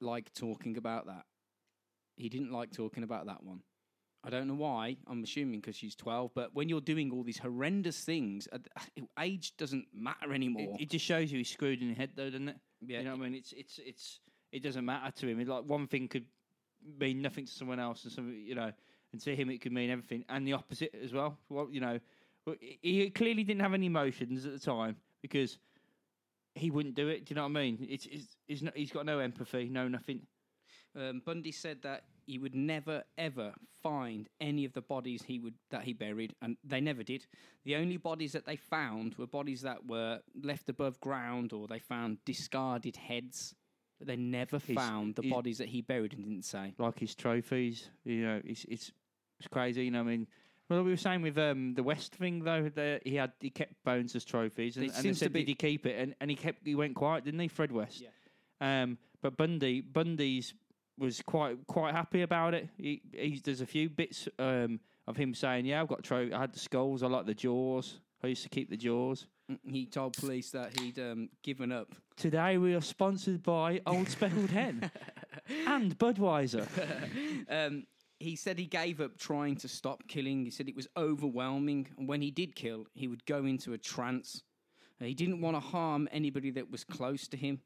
[0.00, 1.24] like talking about that.
[2.16, 3.60] He didn't like talking about that one.
[4.24, 4.96] I don't know why.
[5.08, 6.30] I'm assuming because she's 12.
[6.34, 8.58] But when you're doing all these horrendous things, uh,
[9.18, 10.76] age doesn't matter anymore.
[10.78, 12.56] it just shows you he's screwed in the head, though, doesn't it?
[12.86, 13.34] Yeah, you know what I mean.
[13.34, 14.20] It's it's it's
[14.52, 15.40] it doesn't matter to him.
[15.40, 16.26] It, like one thing could
[16.98, 18.72] mean nothing to someone else, and some you know,
[19.12, 21.38] and to him it could mean everything, and the opposite as well.
[21.48, 22.00] Well, you know,
[22.60, 25.58] he clearly didn't have any emotions at the time because
[26.54, 27.24] he wouldn't do it.
[27.26, 27.86] Do you know what I mean?
[27.88, 30.22] It's, it's, it's not, he's got no empathy, no nothing.
[30.94, 35.54] Um, Bundy said that he would never ever find any of the bodies he would
[35.70, 37.26] that he buried, and they never did.
[37.64, 41.78] The only bodies that they found were bodies that were left above ground, or they
[41.78, 43.54] found discarded heads.
[43.98, 46.74] But they never He's- found the he's- bodies that he buried and didn't say.
[46.78, 48.92] Like his trophies, you know, it's it's
[49.38, 49.84] it's crazy.
[49.86, 50.26] You know, what I mean.
[50.72, 53.74] Well, we were saying with um, the West thing though, that he had he kept
[53.84, 55.98] bones as trophies, and, It and they seems to said, be- did he keep it?
[56.00, 58.00] And, and he kept he went quiet, didn't he, Fred West?
[58.00, 58.82] Yeah.
[58.82, 60.54] Um, but Bundy Bundy's
[60.98, 62.68] was quite quite happy about it.
[62.78, 66.38] He, he's, there's a few bits um, of him saying, "Yeah, I've got tro- I
[66.38, 67.02] had the skulls.
[67.02, 68.00] I like the jaws.
[68.24, 71.94] I used to keep the jaws." Mm, He told police that he'd um, given up.
[72.16, 74.90] Today we are sponsored by Old Speckled Hen
[75.66, 76.66] and Budweiser.
[77.50, 77.84] Um,
[78.22, 80.44] he said he gave up trying to stop killing.
[80.44, 81.88] He said it was overwhelming.
[81.98, 84.42] And when he did kill, he would go into a trance.
[85.00, 87.60] Uh, he didn't want to harm anybody that was close to him.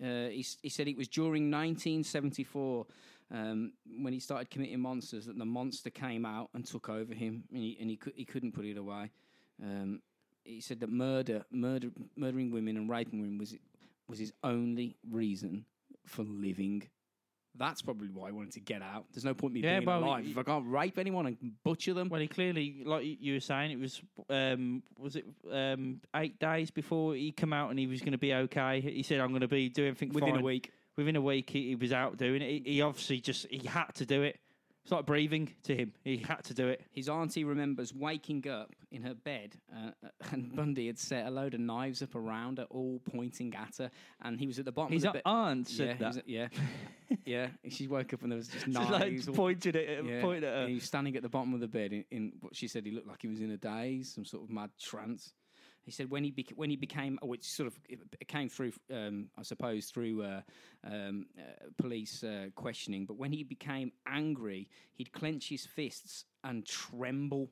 [0.00, 2.86] Uh, he, he said it was during 1974
[3.32, 7.44] um, when he started committing monsters that the monster came out and took over him,
[7.52, 9.10] and he, and he, cou- he couldn't put it away.
[9.62, 10.00] Um,
[10.44, 13.54] he said that murder, murder, murdering women and raping women was
[14.08, 15.66] was his only reason
[16.06, 16.88] for living.
[17.58, 19.06] That's probably why I wanted to get out.
[19.12, 21.26] There's no point in me Yeah, being well, alive y- if I can't rape anyone
[21.26, 22.08] and butcher them.
[22.08, 24.00] Well, he clearly, like you were saying, it was
[24.30, 28.18] um, was it um, eight days before he come out and he was going to
[28.18, 28.80] be okay.
[28.80, 30.72] He said, "I'm going to be doing everything Within a fine." week.
[30.96, 32.48] Within a week, he, he was out doing it.
[32.66, 34.40] He, he obviously just he had to do it.
[34.84, 35.92] It's like breathing to him.
[36.02, 36.80] He had to do it.
[36.92, 39.90] His auntie remembers waking up in her bed, uh,
[40.32, 43.90] and Bundy had set a load of knives up around her, all pointing at her,
[44.22, 46.20] and he was at the bottom His of the aunt yeah, said was that.
[46.22, 46.48] at- yeah,
[47.26, 47.48] yeah.
[47.68, 49.28] She woke up and there was just knives.
[49.28, 50.60] like pointed at, yeah, pointed at her.
[50.60, 52.86] and he was standing at the bottom of the bed in, in what she said
[52.86, 55.34] he looked like he was in a daze, some sort of mad trance.
[55.88, 57.78] He said when he bec- when he became, oh, which sort of
[58.26, 60.42] came through, um, I suppose, through uh,
[60.84, 63.06] um, uh, police uh, questioning.
[63.06, 67.48] But when he became angry, he'd clench his fists and tremble.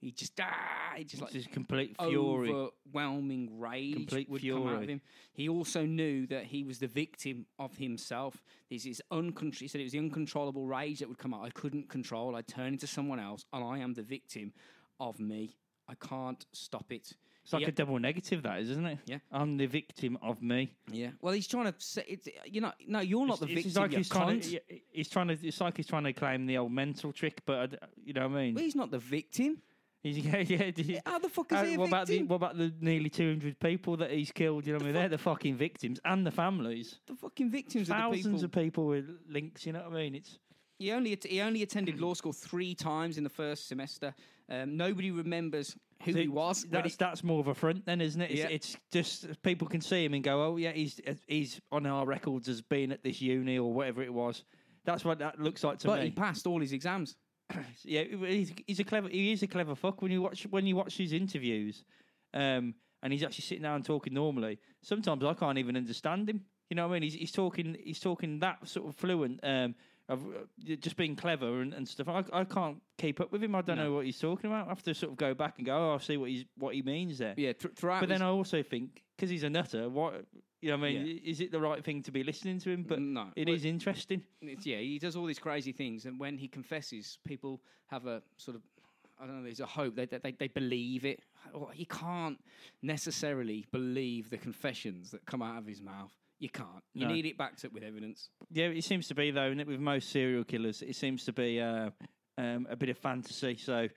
[0.00, 2.50] He just ah, he just like just complete fury.
[2.50, 4.94] overwhelming rage Complete would come out of fury.
[4.94, 5.00] him.
[5.32, 8.42] He also knew that he was the victim of himself.
[8.68, 11.44] This is uncon- He said it was the uncontrollable rage that would come out.
[11.44, 12.34] I couldn't control.
[12.34, 14.52] I turn into someone else, and I am the victim
[14.98, 15.54] of me.
[15.88, 17.12] I can't stop it.
[17.48, 18.98] It's like a double negative, that is, isn't it?
[19.06, 19.18] Yeah.
[19.32, 20.70] I'm the victim of me.
[20.92, 21.10] yeah.
[21.22, 23.64] Well, he's trying to say it's you know no, you're not the victim.
[23.68, 24.60] it's like he's trying to.
[24.92, 25.38] He's trying to.
[25.46, 28.36] It's like he's trying to claim the old mental trick, but I you know what
[28.38, 28.54] I mean.
[28.54, 29.62] Well, he's not the victim.
[30.02, 30.18] He's,
[30.50, 31.00] yeah, yeah.
[31.06, 32.28] How the fuck is Uh, he a what about the victim?
[32.28, 34.66] what about the nearly 200 people that he's killed?
[34.66, 34.94] You know what I mean?
[34.94, 36.98] They're the fucking victims and the families.
[37.06, 38.44] the fucking victims are the Thousands people.
[38.44, 39.66] of people with links.
[39.66, 40.14] You know what I mean?
[40.14, 40.38] It's
[40.78, 44.14] He only he only attended law school three times in the first semester.
[44.48, 46.64] Um, nobody remembers who he was.
[46.70, 48.30] That's he- that's more of a front then, isn't it?
[48.30, 48.48] It's, Yeah.
[48.48, 52.48] it's just people can see him and go, oh yeah, he's he's on our records
[52.48, 54.44] as being at this uni or whatever it was.
[54.84, 56.06] That's what that looks like to but me.
[56.06, 57.16] he passed all his exams.
[57.84, 59.08] yeah, he's, he's a clever.
[59.08, 61.84] He is a clever fuck when you watch when you watch his interviews,
[62.34, 64.58] um, and he's actually sitting down and talking normally.
[64.82, 66.42] Sometimes I can't even understand him.
[66.70, 67.02] You know what I mean?
[67.04, 67.76] He's, he's talking.
[67.82, 69.40] He's talking that sort of fluent.
[69.42, 69.74] Um,
[70.08, 72.08] of uh, just being clever and, and stuff.
[72.08, 73.54] I, I can't keep up with him.
[73.54, 73.84] I don't No.
[73.84, 74.66] know what he's talking about.
[74.66, 76.74] I have to sort of go back and go, oh, I see what he's what
[76.74, 77.34] he means there.
[77.36, 78.00] Yeah, th- throughout.
[78.00, 80.24] But then I also think because he's a nutter, what
[80.60, 82.82] you know, what I mean, is it the right thing to be listening to him?
[82.88, 83.28] But No.
[83.36, 84.22] it Well- is interesting.
[84.42, 88.22] It's, yeah, he does all these crazy things, and when he confesses, people have a
[88.38, 88.62] sort of,
[89.20, 89.94] I don't know, there's a hope.
[89.94, 91.20] They they, they believe it.
[91.54, 92.38] Well, he can't
[92.82, 96.12] necessarily believe the confessions that come out of his mouth.
[96.38, 96.84] You can't.
[96.94, 97.12] You No.
[97.14, 98.30] need it backed up with evidence.
[98.50, 101.60] Yeah, it seems to be though, and with most serial killers, it seems to be
[101.60, 101.90] uh,
[102.36, 103.56] um, a bit of fantasy.
[103.56, 103.88] So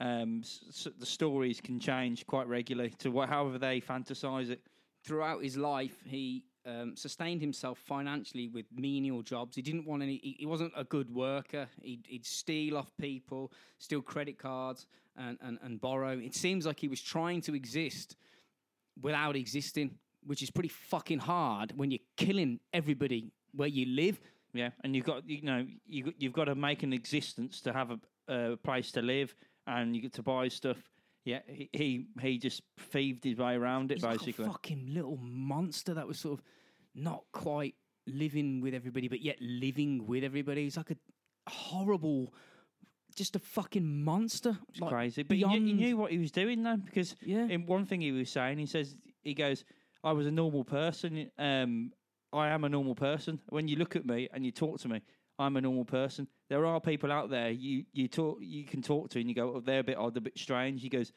[0.00, 4.62] um, s- s- the stories can change quite regularly to wha- however they fantasize it.
[5.04, 9.56] Throughout his life, he um, sustained himself financially with menial jobs.
[9.56, 10.20] He didn't want any.
[10.22, 11.68] He, he wasn't a good worker.
[11.82, 14.86] He'd, he'd steal off people, steal credit cards,
[15.16, 16.18] and, and, and borrow.
[16.18, 18.16] It seems like he was trying to exist
[19.00, 24.20] without existing, which is pretty fucking hard when you're killing everybody where you live.
[24.52, 27.90] Yeah, and you've got you know you you've got to make an existence to have
[27.92, 27.98] a,
[28.52, 29.34] a place to live,
[29.66, 30.76] and you get to buy stuff.
[31.24, 34.46] Yeah, he he, he just thieved his way around it He's like basically.
[34.46, 36.44] a fucking little monster that was sort of
[36.94, 37.74] not quite
[38.06, 40.64] living with everybody, but yet living with everybody.
[40.64, 40.96] He's like a
[41.48, 42.32] horrible,
[43.14, 44.56] just a fucking monster.
[44.70, 45.22] It's like crazy.
[45.22, 47.46] But he knew, he beyond- knew what he was doing though, because Yeah.
[47.46, 49.64] in one thing he was saying, he says he goes,
[50.04, 51.30] "I was a normal person.
[51.38, 51.92] Um,
[52.32, 53.40] I am a normal person.
[53.48, 55.00] When you look at me and you talk to me,
[55.38, 56.28] I'm a normal person.
[56.48, 59.54] There are people out there you you talk you can talk to, and you go,
[59.56, 60.82] oh, they're a bit odd, a bit strange.
[60.82, 61.12] He goes,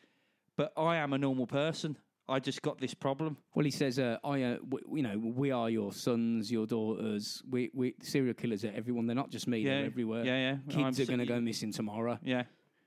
[0.58, 1.98] but I am a normal person.
[2.30, 3.36] I just got this problem.
[3.54, 7.44] Well, he says, uh, "I, uh, w- you know, we are your sons, your daughters.
[7.50, 9.08] We, we serial killers are everyone.
[9.08, 9.58] They're not just me.
[9.60, 10.24] Yeah, They're everywhere.
[10.24, 10.58] yeah, yeah.
[10.70, 12.18] Kids I'm are going to go missing tomorrow.
[12.24, 12.44] Yeah,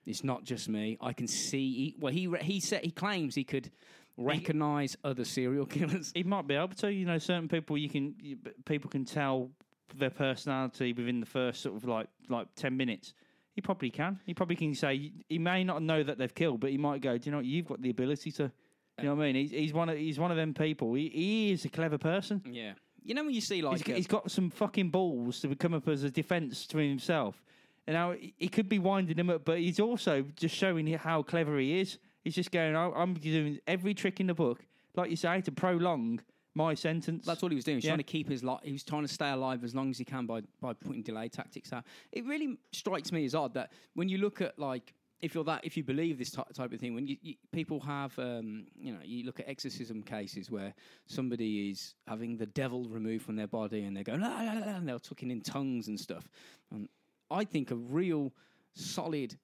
[0.06, 0.96] It's not just me.
[1.02, 1.70] I can see.
[1.74, 3.70] He, well, he re- he said he claims he could
[4.16, 6.12] recognize other serial killers.
[6.14, 6.92] he might be able to.
[6.92, 9.50] You know, certain people you can you, people can tell
[9.96, 13.14] their personality within the first sort of like like ten minutes.
[13.52, 14.20] He probably can.
[14.26, 17.16] He probably can say he may not know that they've killed, but he might go.
[17.16, 17.46] Do you know what?
[17.46, 18.50] You've got the ability to.
[18.98, 19.34] You know what I mean?
[19.36, 20.94] He's, he's one of he's one of them people.
[20.94, 22.42] He, he is a clever person.
[22.50, 22.72] Yeah.
[23.02, 25.54] You know when you see like He's, got- uh, he's got some fucking balls to
[25.54, 27.42] come up as a defence to himself.
[27.86, 31.22] And now he- could be winding him up, but he's also just showing you how
[31.22, 31.98] clever he is.
[32.26, 34.66] He's just going, "Oh, I'm doing every trick in the book,
[34.96, 36.20] like you say, to prolong
[36.54, 37.24] my sentence.
[37.24, 37.76] That's what he was doing.
[37.76, 37.90] He was Yeah.
[37.90, 38.62] trying to keep his life.
[38.64, 41.28] He was trying to stay alive as long as he can by by putting delay
[41.28, 41.84] tactics out.
[42.10, 45.64] It really strikes me as odd that when you look at like if you're that
[45.64, 48.98] if you believe this type of thing, when you, you people have um, you know
[49.04, 50.74] you look at exorcism cases where
[51.06, 54.76] somebody is having the devil removed from their body and they're going la, la, la,"
[54.78, 56.28] and they're talking in tongues and stuff.
[56.72, 56.88] And
[57.30, 58.32] I think a real
[58.74, 59.38] solid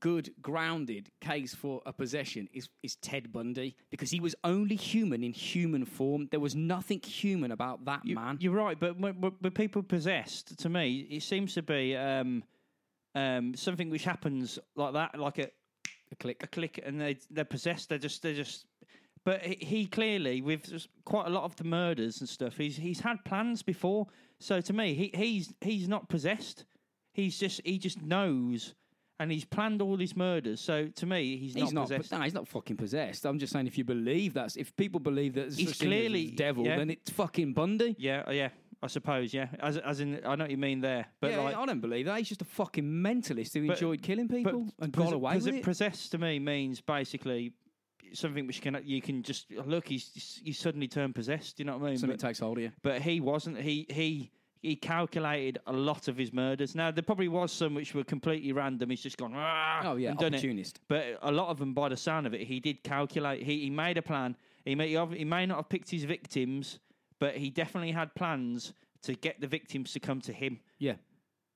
[0.00, 5.22] good grounded case for a possession is is Ted Bundy because he was only human
[5.24, 6.28] in human form.
[6.30, 8.38] There was nothing human about that You- man.
[8.40, 12.44] You're right, but when people possessed, to me, it seems to be um,
[13.14, 15.50] um, something which happens like that, like a
[16.12, 16.42] a click.
[16.42, 17.88] a click, and they they're possessed.
[17.88, 18.66] They're just they're just.
[19.24, 23.00] But he, he clearly, with quite a lot of the murders and stuff, he's he's
[23.00, 24.06] had plans before.
[24.38, 26.64] So to me, he he's he's not possessed.
[27.12, 28.74] He's just he just knows,
[29.18, 30.60] and he's planned all these murders.
[30.60, 31.88] So to me, he's, He's not.
[31.88, 32.12] possessed.
[32.12, 33.24] no, he's not fucking possessed.
[33.24, 35.98] I'm just saying, if you believe that, if people believe that He's such thing as
[35.98, 36.76] clearly- devil, yeah.
[36.76, 37.96] then it's fucking Bundy.
[37.98, 38.48] yeah, uh, yeah.
[38.82, 39.48] I suppose, yeah.
[39.58, 42.04] As as in, I know what you mean there, but yeah, like, I don't believe
[42.06, 42.18] that.
[42.18, 45.62] He's just a fucking mentalist who But- enjoyed killing people and got away with it.
[45.64, 47.54] Possessed to me means basically
[48.12, 49.88] something which can you can just look.
[49.88, 51.56] He's you suddenly turn possessed.
[51.56, 51.98] Do You know what I mean?
[51.98, 52.72] Something But, takes hold of you.
[52.82, 53.58] but he wasn't.
[53.58, 54.30] He he
[54.62, 56.74] he calculated a lot of his murders.
[56.74, 58.90] Now there probably was some which were completely random.
[58.90, 59.32] He's just gone.
[59.34, 60.38] "Ah," Oh yeah, and done it.
[60.38, 60.80] opportunist.
[60.88, 63.42] But a lot of them, by the sound of it, he did calculate.
[63.42, 64.36] He, he made a plan.
[64.64, 66.80] He may, he may not have picked his victims,
[67.20, 70.58] but he definitely had plans to get the victims to come to him.
[70.78, 70.94] Yeah.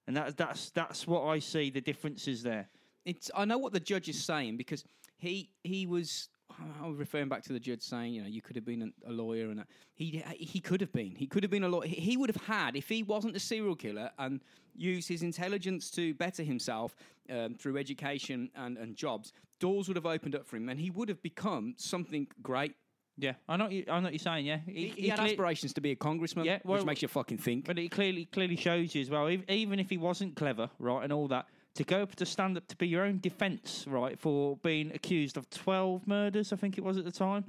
[0.06, 2.68] And that's that's that's what I see the differences there.
[3.04, 4.84] it's I know what the judge is saying because
[5.18, 6.28] he he was
[6.82, 9.12] I'm referring back to the judge saying you know you could have been a, a
[9.12, 9.66] lawyer and that.
[9.94, 12.42] he he could have been he could have been a lawyer he he would have
[12.44, 14.40] had if he wasn't a serial killer and
[14.76, 16.94] used his intelligence to better himself
[17.30, 20.90] um, through education and, and jobs doors would have opened up for him and he
[20.90, 22.74] would have become something great
[23.18, 23.64] Yeah, I know.
[23.64, 24.46] What you, I know what you're saying.
[24.46, 27.08] Yeah, he, he had cle- aspirations to be a congressman Yeah, well- which makes you
[27.08, 29.28] fucking think But it clearly clearly shows you as well.
[29.48, 31.46] Even if he wasn't clever, right, and all that,
[31.80, 35.36] to go up to stand up to be your own defence, right, for being accused
[35.36, 37.44] of twelve murders, I think it was at the time,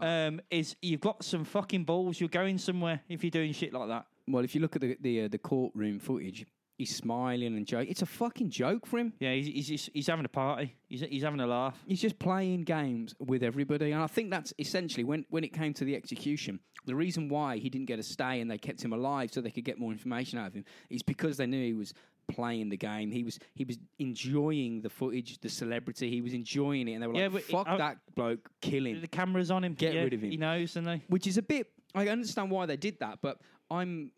[0.00, 2.20] um, is you've got some fucking balls.
[2.20, 4.06] You're going somewhere if you're doing shit like that.
[4.28, 6.46] well if you look at the the, uh, the courtroom footage
[6.76, 10.06] he's smiling and joking it's a fucking joke for him Yeah, he's he's, he's, he's
[10.06, 10.76] having a party.
[10.88, 11.76] He's he's having a laugh.
[11.86, 15.72] He's just playing games with everybody, and I think that's essentially when when it came
[15.74, 16.60] to the execution.
[16.86, 19.50] The reason why he didn't get a stay and they kept him alive so they
[19.50, 21.92] could get more information out of him is because they knew he was
[22.28, 23.10] playing the game.
[23.10, 26.10] He was he was enjoying the footage, the celebrity.
[26.10, 28.86] He was enjoying it, and they were like, Yeah, but "Fuck I- that bloke, kill
[28.86, 29.74] him." The cameras on him.
[29.74, 30.30] Get yeah, rid of him.
[30.30, 31.02] He knows, and they.
[31.08, 31.68] Which is a bit.
[31.94, 34.12] I understand why they did that, but I'm.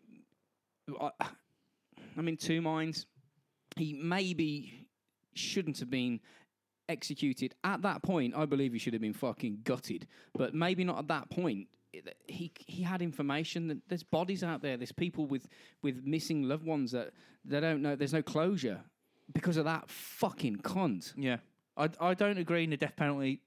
[0.99, 1.11] I,
[2.17, 3.05] I'm in two minds.
[3.77, 4.87] He maybe
[5.33, 6.19] shouldn't have been
[6.89, 8.35] executed at that point.
[8.35, 11.67] I believe he should have been fucking gutted, but maybe not at that point.
[12.27, 14.77] He he had information that there's bodies out there.
[14.77, 15.47] There's people with
[15.81, 17.11] with missing loved ones that
[17.43, 17.95] they don't know.
[17.95, 18.81] There's no closure
[19.33, 21.13] because of that fucking cunt.
[21.17, 21.37] Yeah,
[21.75, 23.41] I I don't agree in the death penalty,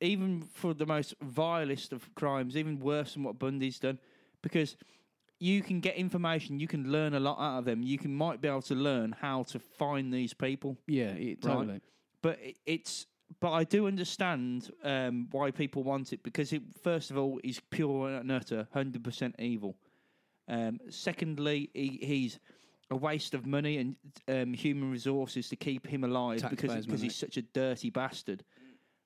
[0.00, 3.98] even for the most vilest of crimes, even worse than what Bundy's done,
[4.42, 4.76] because
[5.40, 7.82] you can get information, you can learn a lot out of them.
[7.82, 11.54] You can might be able to learn how to find these people, Yeah, it, Right.
[11.54, 11.80] totally.
[12.22, 13.06] but it, it's.
[13.40, 17.60] But I do understand um, why people want it because it, first of all, he's
[17.70, 19.76] pure and utter, hundred percent evil.
[20.48, 22.38] Um, secondly, he, he's
[22.90, 23.96] a waste of money and
[24.28, 28.44] um, human resources to keep him alive because because he's such a dirty bastard.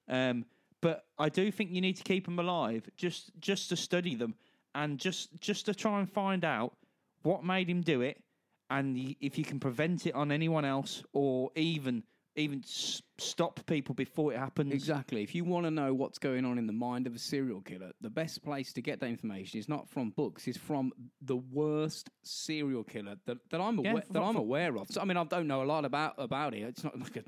[0.08, 0.44] Um,
[0.80, 4.34] but I do think you need to keep him alive just just to study them
[4.74, 6.74] and just just to try and find out
[7.22, 8.22] what made him do it
[8.70, 12.02] and if you can prevent it on anyone else or even
[12.36, 14.72] even s- stop people before it happens.
[14.72, 15.22] Exactly.
[15.22, 17.92] If you want to know what's going on in the mind of a serial killer,
[18.00, 22.10] the best place to get that information is not from books; it's from the worst
[22.22, 24.88] serial killer that, that I'm Yeah, aware, from- that I'm aware of.
[24.90, 26.62] So, I mean, I don't know a lot about about it.
[26.62, 27.24] It's not like a,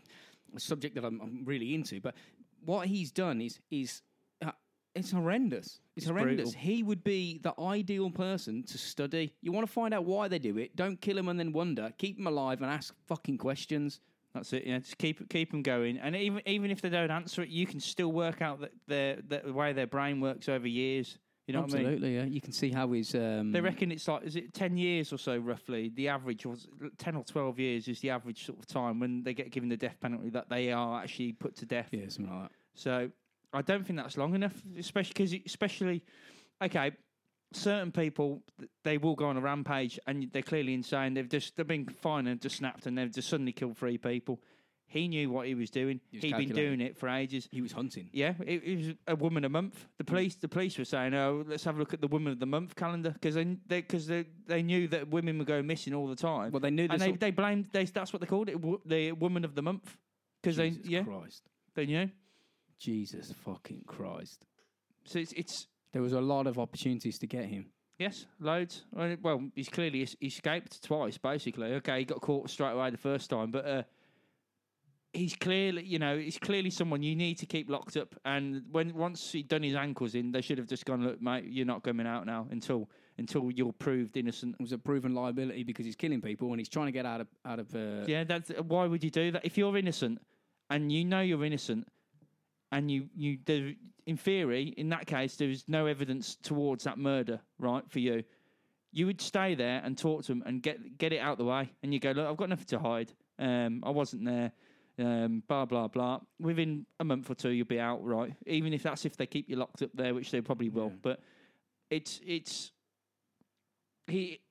[0.56, 2.00] a subject that I'm, I'm really into.
[2.00, 2.14] But
[2.64, 4.00] what he's done is is
[4.42, 4.52] uh,
[4.94, 5.80] it's horrendous.
[5.96, 6.52] It's, horrendous.
[6.54, 6.60] brutal.
[6.60, 9.34] He would be the ideal person to study.
[9.42, 10.74] You want to find out why they do it.
[10.76, 11.92] Don't kill him and then wonder.
[11.98, 14.00] Keep him alive and ask fucking questions.
[14.34, 14.64] That's it.
[14.66, 17.66] Yeah, just keep keep them going, and even even if they don't answer it, you
[17.66, 21.18] can still work out that their the way their brain works over years.
[21.46, 21.86] You know what I mean?
[21.86, 22.24] Absolutely, yeah.
[22.24, 25.18] You can see how his um, They reckon it's like is it ten years or
[25.18, 25.92] so roughly?
[25.94, 26.66] The average was
[26.98, 29.76] ten or twelve years is the average sort of time when they get given the
[29.76, 31.88] death penalty that they are actually put to death.
[31.92, 32.52] yeah, something like that.
[32.74, 33.10] So
[33.52, 36.02] I don't think that's long enough, especially because especially
[36.62, 36.92] okay,
[37.54, 38.42] certain people
[38.82, 41.14] they will go on a rampage and they're clearly insane.
[41.14, 44.40] They've just they've been fine and just snapped and they've just suddenly killed three people.
[44.86, 46.00] He knew what he was doing.
[46.10, 46.78] He was He'd been calculating.
[46.78, 47.48] doing it for ages.
[47.50, 48.10] He was hunting.
[48.12, 49.86] Yeah, it, it was a woman a month.
[49.98, 52.38] The police, the police were saying, "Oh, let's have a look at the woman of
[52.38, 56.06] the month calendar," because they, because they, they, knew that women were going missing all
[56.06, 56.52] the time.
[56.52, 57.00] Well, they knew and this.
[57.00, 57.70] they, they blamed.
[57.72, 59.96] They, that's what they called it, wo- the woman of the month,
[60.40, 61.42] because they, Jesus yeah, Christ.
[61.74, 62.10] they knew.
[62.78, 64.44] Jesus fucking Christ.
[65.06, 67.66] So it's, it's There was a lot of opportunities to get him.
[67.98, 68.84] yes, loads.
[68.92, 71.72] Well, he's clearly es- escaped twice, basically.
[71.74, 73.82] Okay, he got caught straight away the first time, but uh,
[75.12, 78.14] he's clearly, you know, he's clearly someone you need to keep locked up.
[78.24, 81.44] And when once he'd done his ankles in, they should have just gone, look, mate,
[81.46, 84.56] you're not coming out now until until you're proved innocent.
[84.58, 87.20] It was a proven liability because he's killing people and he's trying to get out
[87.20, 87.72] of out of.
[87.74, 90.18] Uh, Yeah, that's why would you do that if you're innocent
[90.70, 91.86] and you know you're innocent,
[92.74, 93.72] and you you there,
[94.06, 97.88] in theory in that case there is no evidence towards that murder, right?
[97.88, 98.24] For you,
[98.92, 101.70] you would stay there and talk to them and get get it out the way,
[101.82, 103.12] and you go, look, I've got nothing to hide.
[103.38, 104.52] Um, I wasn't there.
[104.98, 106.20] Um, blah blah blah.
[106.40, 108.34] Within a month or two, you'll be out, right?
[108.46, 110.90] Even if that's if they keep you locked up there, which they probably will.
[110.90, 111.00] Yeah.
[111.02, 111.20] But
[111.90, 112.72] it's it's
[114.08, 114.40] he.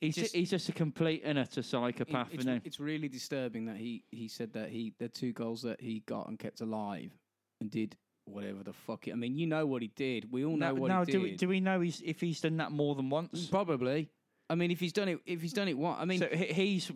[0.00, 3.66] He's just- he's just a complete and utter It- psychopath, it's, isn't it's really disturbing
[3.66, 7.12] that he, he said that he the two goals that he got and kept alive
[7.60, 9.06] and did whatever the fuck.
[9.08, 10.30] It, I mean, you know what he did.
[10.32, 11.22] We all know No, what he do did.
[11.22, 13.46] we, do we know he's, if he's done that more than once?
[13.46, 14.10] Probably.
[14.50, 15.98] I mean, if he's done it, if he's done it, what?
[15.98, 16.90] I mean, so he's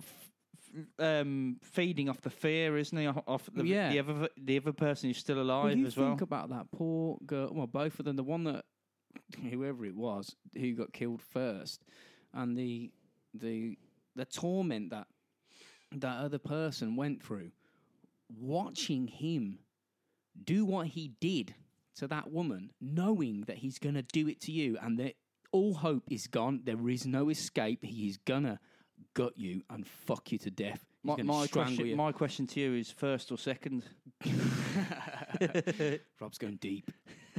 [0.98, 3.06] um, feeding off the fear, isn't he?
[3.06, 3.90] Off, the, Yeah.
[3.90, 6.08] the other the other person who's still Well, alive you as well.
[6.10, 7.50] think about that poor girl.
[7.52, 8.16] Well, both of them.
[8.16, 8.64] The one that
[9.50, 11.82] whoever it was who got killed first,
[12.32, 12.90] and the
[13.34, 13.76] the
[14.16, 15.06] the torment that
[15.92, 17.50] that other person went through,
[18.28, 19.58] watching him
[20.42, 21.54] do what he did
[21.96, 25.14] to that woman, knowing that he's gonna do it to you, and that
[25.52, 26.60] all hope is gone.
[26.64, 27.84] There is no escape.
[27.84, 28.60] He is gonna
[29.14, 30.84] gut you and fuck you to death.
[31.02, 31.96] He's My, my question, you.
[31.96, 33.84] my question to you is first or second?
[36.20, 36.90] Rob's going deep.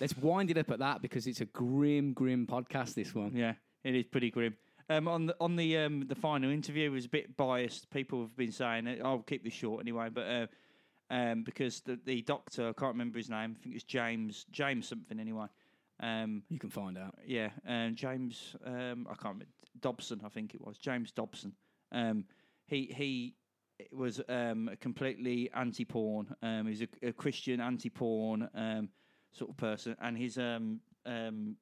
[0.00, 2.94] Let's wind it up at that because it's a grim, grim podcast.
[2.94, 3.36] This one.
[3.36, 3.54] Yeah,
[3.86, 4.56] it is pretty grim.
[4.88, 7.90] Um, on the on the um, the final interview it was a bit biased.
[7.90, 9.00] People have been saying it.
[9.04, 10.46] I'll keep this short anyway, but uh,
[11.10, 13.56] um, because the the doctor, I can't remember his name.
[13.58, 15.46] I think it's James James something anyway.
[16.00, 17.14] Um, You can find out.
[17.26, 18.54] yeah, um, James.
[18.64, 19.46] Um, I can't remember
[19.80, 20.20] Dobson.
[20.24, 21.52] I think it was James Dobson.
[21.92, 22.24] Um,
[22.66, 23.34] he he
[23.92, 26.34] was um, completely anti-porn.
[26.42, 28.88] Um, he's a, a Christian anti-porn um,
[29.32, 31.56] sort of person, and his um, um,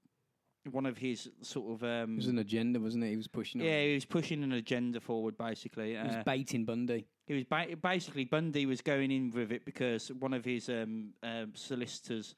[0.71, 3.11] one of his sort of um, It was an agenda, wasn't it?
[3.11, 3.61] He was pushing.
[3.61, 3.67] on.
[3.67, 5.37] yeah, he was pushing an agenda forward.
[5.37, 7.07] Basically, He was Uh, baiting Bundy.
[7.27, 11.11] he was ba- basically Bundy was going in with it because one of his um,
[11.23, 12.35] um, solicitors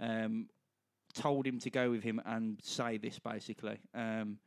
[0.00, 0.48] um,
[1.14, 3.78] told him to go with him and say this basically.
[3.94, 4.38] Um,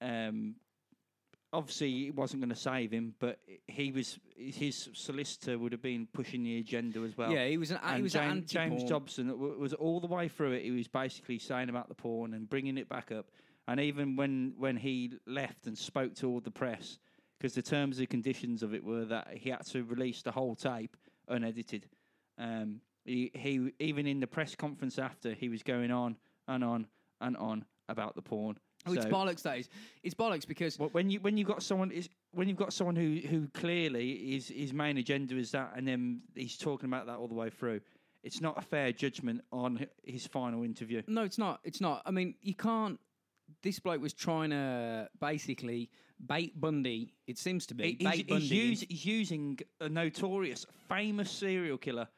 [0.00, 0.56] um,
[1.54, 3.38] obviously, it wasn't going to save him, but
[3.68, 7.30] he was his solicitor would have been pushing the agenda as well.
[7.30, 7.78] yeah, he was an.
[7.94, 8.84] he was James, an James.
[8.84, 10.64] Dobson was all the way through it.
[10.64, 13.26] He was basically saying about the porn and bringing it back up.
[13.66, 16.98] And even when, when he left and spoke to all the press,
[17.38, 20.54] because the terms and conditions of it were that he had to release the whole
[20.54, 20.96] tape
[21.28, 21.86] unedited.
[22.38, 26.16] Um, he, he even in the press conference after he was going on
[26.48, 26.86] and on
[27.20, 28.58] and on about the porn.
[28.86, 29.42] Oh, it's So- bollocks.
[29.42, 29.68] That is.
[30.02, 32.96] It's bollocks because well, when you when you've got someone is when you've got someone
[32.96, 37.16] who who clearly is his main agenda is that, and then he's talking about that
[37.16, 37.80] all the way through.
[38.22, 41.02] It's not a fair judgment on his final interview.
[41.06, 41.60] no, it's not.
[41.64, 42.02] It's not.
[42.06, 42.98] I mean, you can't.
[43.62, 45.90] This bloke was trying to basically
[46.26, 47.12] bait Bundy.
[47.26, 48.46] It seems to be He- bait He's, Bundy.
[48.46, 52.08] he's, use, he's using a notorious, famous serial killer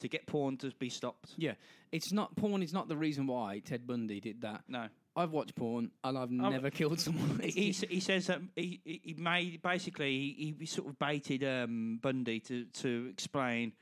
[0.00, 1.34] to get porn to be stopped.
[1.36, 1.52] yeah,
[1.92, 2.62] it's not porn.
[2.62, 4.64] Is not the reason why Ted Bundy did that.
[4.68, 4.88] No.
[5.16, 7.40] I've watched porn and I've never killed someone.
[7.42, 12.40] He, he, says that he, he made basically he, he sort of baited um, Bundy
[12.40, 13.72] to to explain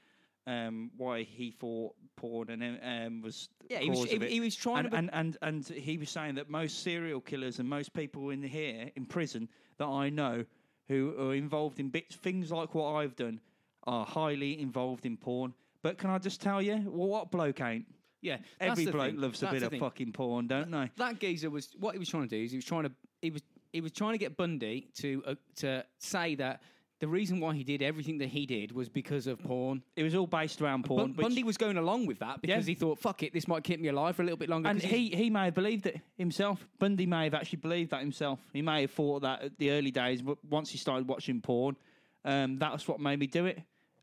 [0.46, 4.30] um, why he thought porn and um, was Yeah, he was- he- of it.
[4.30, 7.58] he was trying and, to- and, and and he was saying that most serial killers
[7.58, 10.44] and most people in here in prison that I know
[10.88, 13.40] who are involved in bits things like what I've done
[13.84, 15.52] are highly involved in porn.
[15.82, 17.86] But can I just tell you, well, what bloke ain't?
[18.20, 19.20] Yeah, Every bloke thing.
[19.20, 20.90] loves a bit of fucking porn, don't they?
[20.96, 22.92] that geezer was what he was trying to do is he was trying to
[23.22, 23.42] he was
[23.72, 26.62] he was trying to get Bundy to uh, to say that
[27.00, 29.84] the reason why he did everything that he did was because of porn.
[29.94, 31.10] It was all based around porn.
[31.14, 32.72] Which- Bundy was going along with that because Yeah.
[32.72, 34.82] he thought, "Fuck it, this might keep me alive for a little bit longer." And
[34.82, 36.66] he, he may have believed it himself.
[36.80, 38.40] Bundy may have actually believed that himself.
[38.52, 41.76] He may have thought that at the early days, but once he started watching porn,
[42.24, 43.62] um, that's what made me do it.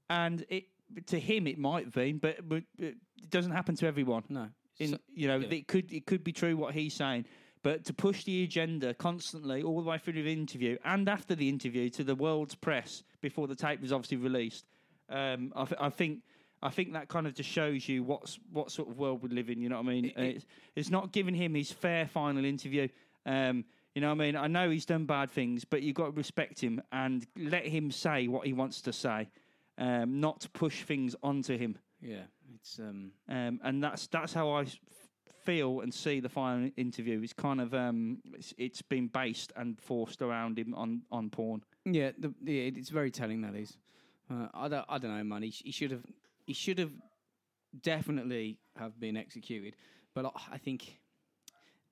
[0.10, 0.66] And it
[1.08, 2.94] to him it might have been, but, but, but
[3.26, 4.24] it doesn't happen to everyone.
[4.30, 4.50] no,
[4.80, 5.48] In, So- you know, yeah.
[5.50, 7.26] it could it could be true what he's saying,
[7.64, 11.50] but to push the agenda constantly all the way through the interview and after the
[11.50, 14.66] interview to the world's press before the tape was obviously released,
[15.10, 16.20] um, I, th- I think.
[16.64, 19.50] I think that kind of just shows you what's what sort of world we live
[19.52, 19.62] in.
[19.62, 20.06] You know what I mean?
[20.06, 20.46] It- Uh, it's,
[20.76, 22.88] it's not giving him his fair final interview.
[23.26, 24.36] Um, you know what I mean?
[24.36, 27.92] I know he's done bad things, but you've got to respect him and let him
[27.92, 29.30] say what he wants to say,
[29.78, 31.78] um, not to push things onto him.
[32.02, 32.24] yeah,
[32.66, 34.66] it's um, Um, and that's that's how I
[35.44, 37.22] feel and see the final interview.
[37.22, 41.62] It's kind of um, it's, it's been based and forced around him on, on porn.
[41.86, 43.78] yeah, the, yeah, it's very telling that is.
[44.32, 45.44] Uh, I don't, I don't know, man.
[45.44, 46.04] He, he should have,
[46.48, 46.92] he should have
[47.84, 49.76] definitely have been executed.
[50.16, 51.00] But I- I think,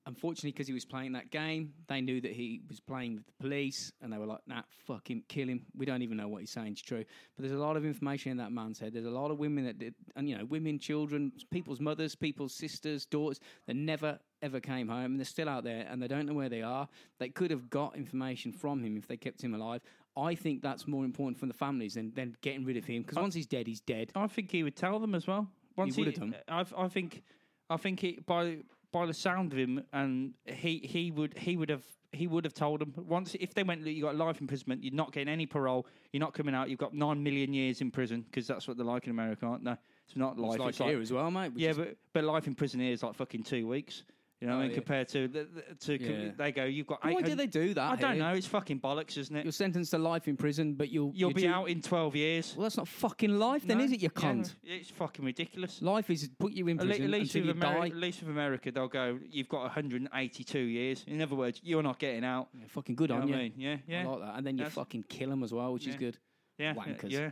[0.06, 3.34] unfortunately, because he was playing that game, they knew that he was playing with the
[3.40, 6.42] police, and they were like, "Nah, fuck him, kill him." We don't even know what
[6.42, 7.04] he's saying is true.
[7.36, 8.94] But there's a lot of information in that man's head.
[8.94, 12.54] There's a lot of women that did, and you know, women, children, people's mothers, people's
[12.54, 16.26] sisters, daughters that never ever came home, and they're still out there, and they don't
[16.26, 16.88] know where they are.
[17.20, 19.82] They could have got information from him if they kept him alive.
[20.16, 23.18] I think that's more important for the families than, than getting rid of him because
[23.18, 24.12] once he's dead, he's dead.
[24.16, 25.48] I think he would tell them as well.
[25.76, 26.36] Once would have done.
[26.48, 27.24] I, I think,
[27.70, 28.58] I think he, by
[28.94, 31.84] by the sound of him, and he he would he would have
[32.14, 34.94] he would have told them once if they went, "Look, you got life imprisonment, you're
[34.94, 38.22] not getting any parole, you're not coming out, you've got nine million years in prison
[38.22, 39.76] because that's what they're like in America, aren't they?
[40.08, 40.52] It's not life.
[40.54, 41.52] It's like it's here as well, mate.
[41.56, 44.04] yeah, is- but but life in prison here is like fucking two weeks.
[44.44, 44.72] You know what Oh, I mean?
[44.72, 44.76] yeah.
[44.76, 46.32] Compared to the, the- to Yeah.
[46.36, 47.02] they go, you've got.
[47.02, 47.92] Why do they do that?
[47.94, 48.24] I don't here?
[48.24, 48.34] know.
[48.34, 49.46] It's fucking bollocks, isn't it?
[49.46, 52.14] You're sentenced to life in prison, but you'll You'll you're be due- out in twelve
[52.14, 52.54] years.
[52.54, 54.02] Well, that's not fucking life, then, No, is it?
[54.02, 54.54] You yeah, cunt.
[54.66, 55.82] it's fucking ridiculous.
[55.82, 57.86] Life is put you in At, le- prison at least until with you Ameri- die.
[57.88, 59.18] at least with America, they'll go.
[59.32, 61.06] You've got 182 years.
[61.08, 62.50] In other words, you're not getting out.
[62.54, 63.46] Yeah, fucking good You know on what you.
[63.46, 63.54] I mean?
[63.88, 64.38] Yeah, I like that.
[64.40, 66.00] And then you That's- fucking kill them as well, which is Yeah.
[66.00, 66.18] good.
[66.58, 67.12] Yeah, wankers.
[67.12, 67.32] yeah.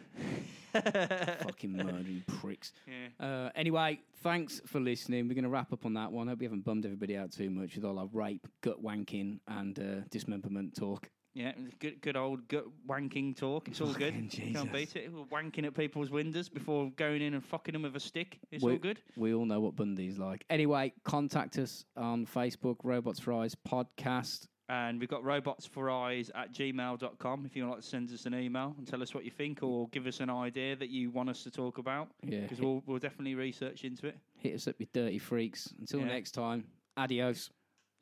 [1.44, 2.72] fucking murdering pricks.
[2.88, 3.26] yeah.
[3.26, 5.28] Uh, anyway, thanks for listening.
[5.28, 6.28] We're going to wrap up on that one.
[6.28, 9.78] Hope we haven't bummed everybody out too much with all our rape, gut wanking, and
[9.80, 11.10] uh, dismemberment talk.
[11.34, 13.70] Yeah, good, good old gut wanking talk.
[13.70, 14.30] It's all good.
[14.30, 14.54] Jesus.
[14.54, 15.12] Can't beat it.
[15.14, 18.38] We're wanking at people's windows before going in and fucking them with a stick.
[18.52, 19.00] It's We- all good.
[19.16, 20.44] We all know what Bundy's like.
[20.50, 24.48] Anyway, contact us on Facebook, Robots Eyes Podcast.
[24.72, 28.26] And we've got robots for eyes at gmail.com if you would like to send us
[28.26, 31.12] an email and tell us what you think or give us an idea that you
[31.12, 32.08] want us to talk about.
[32.24, 34.18] Yeah, Because we'll, we'll definitely research into it.
[34.38, 35.74] hit us up, you dirty freaks.
[35.78, 36.06] Until Yeah.
[36.06, 36.64] next time,
[36.96, 37.50] adios.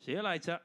[0.05, 0.59] See you later.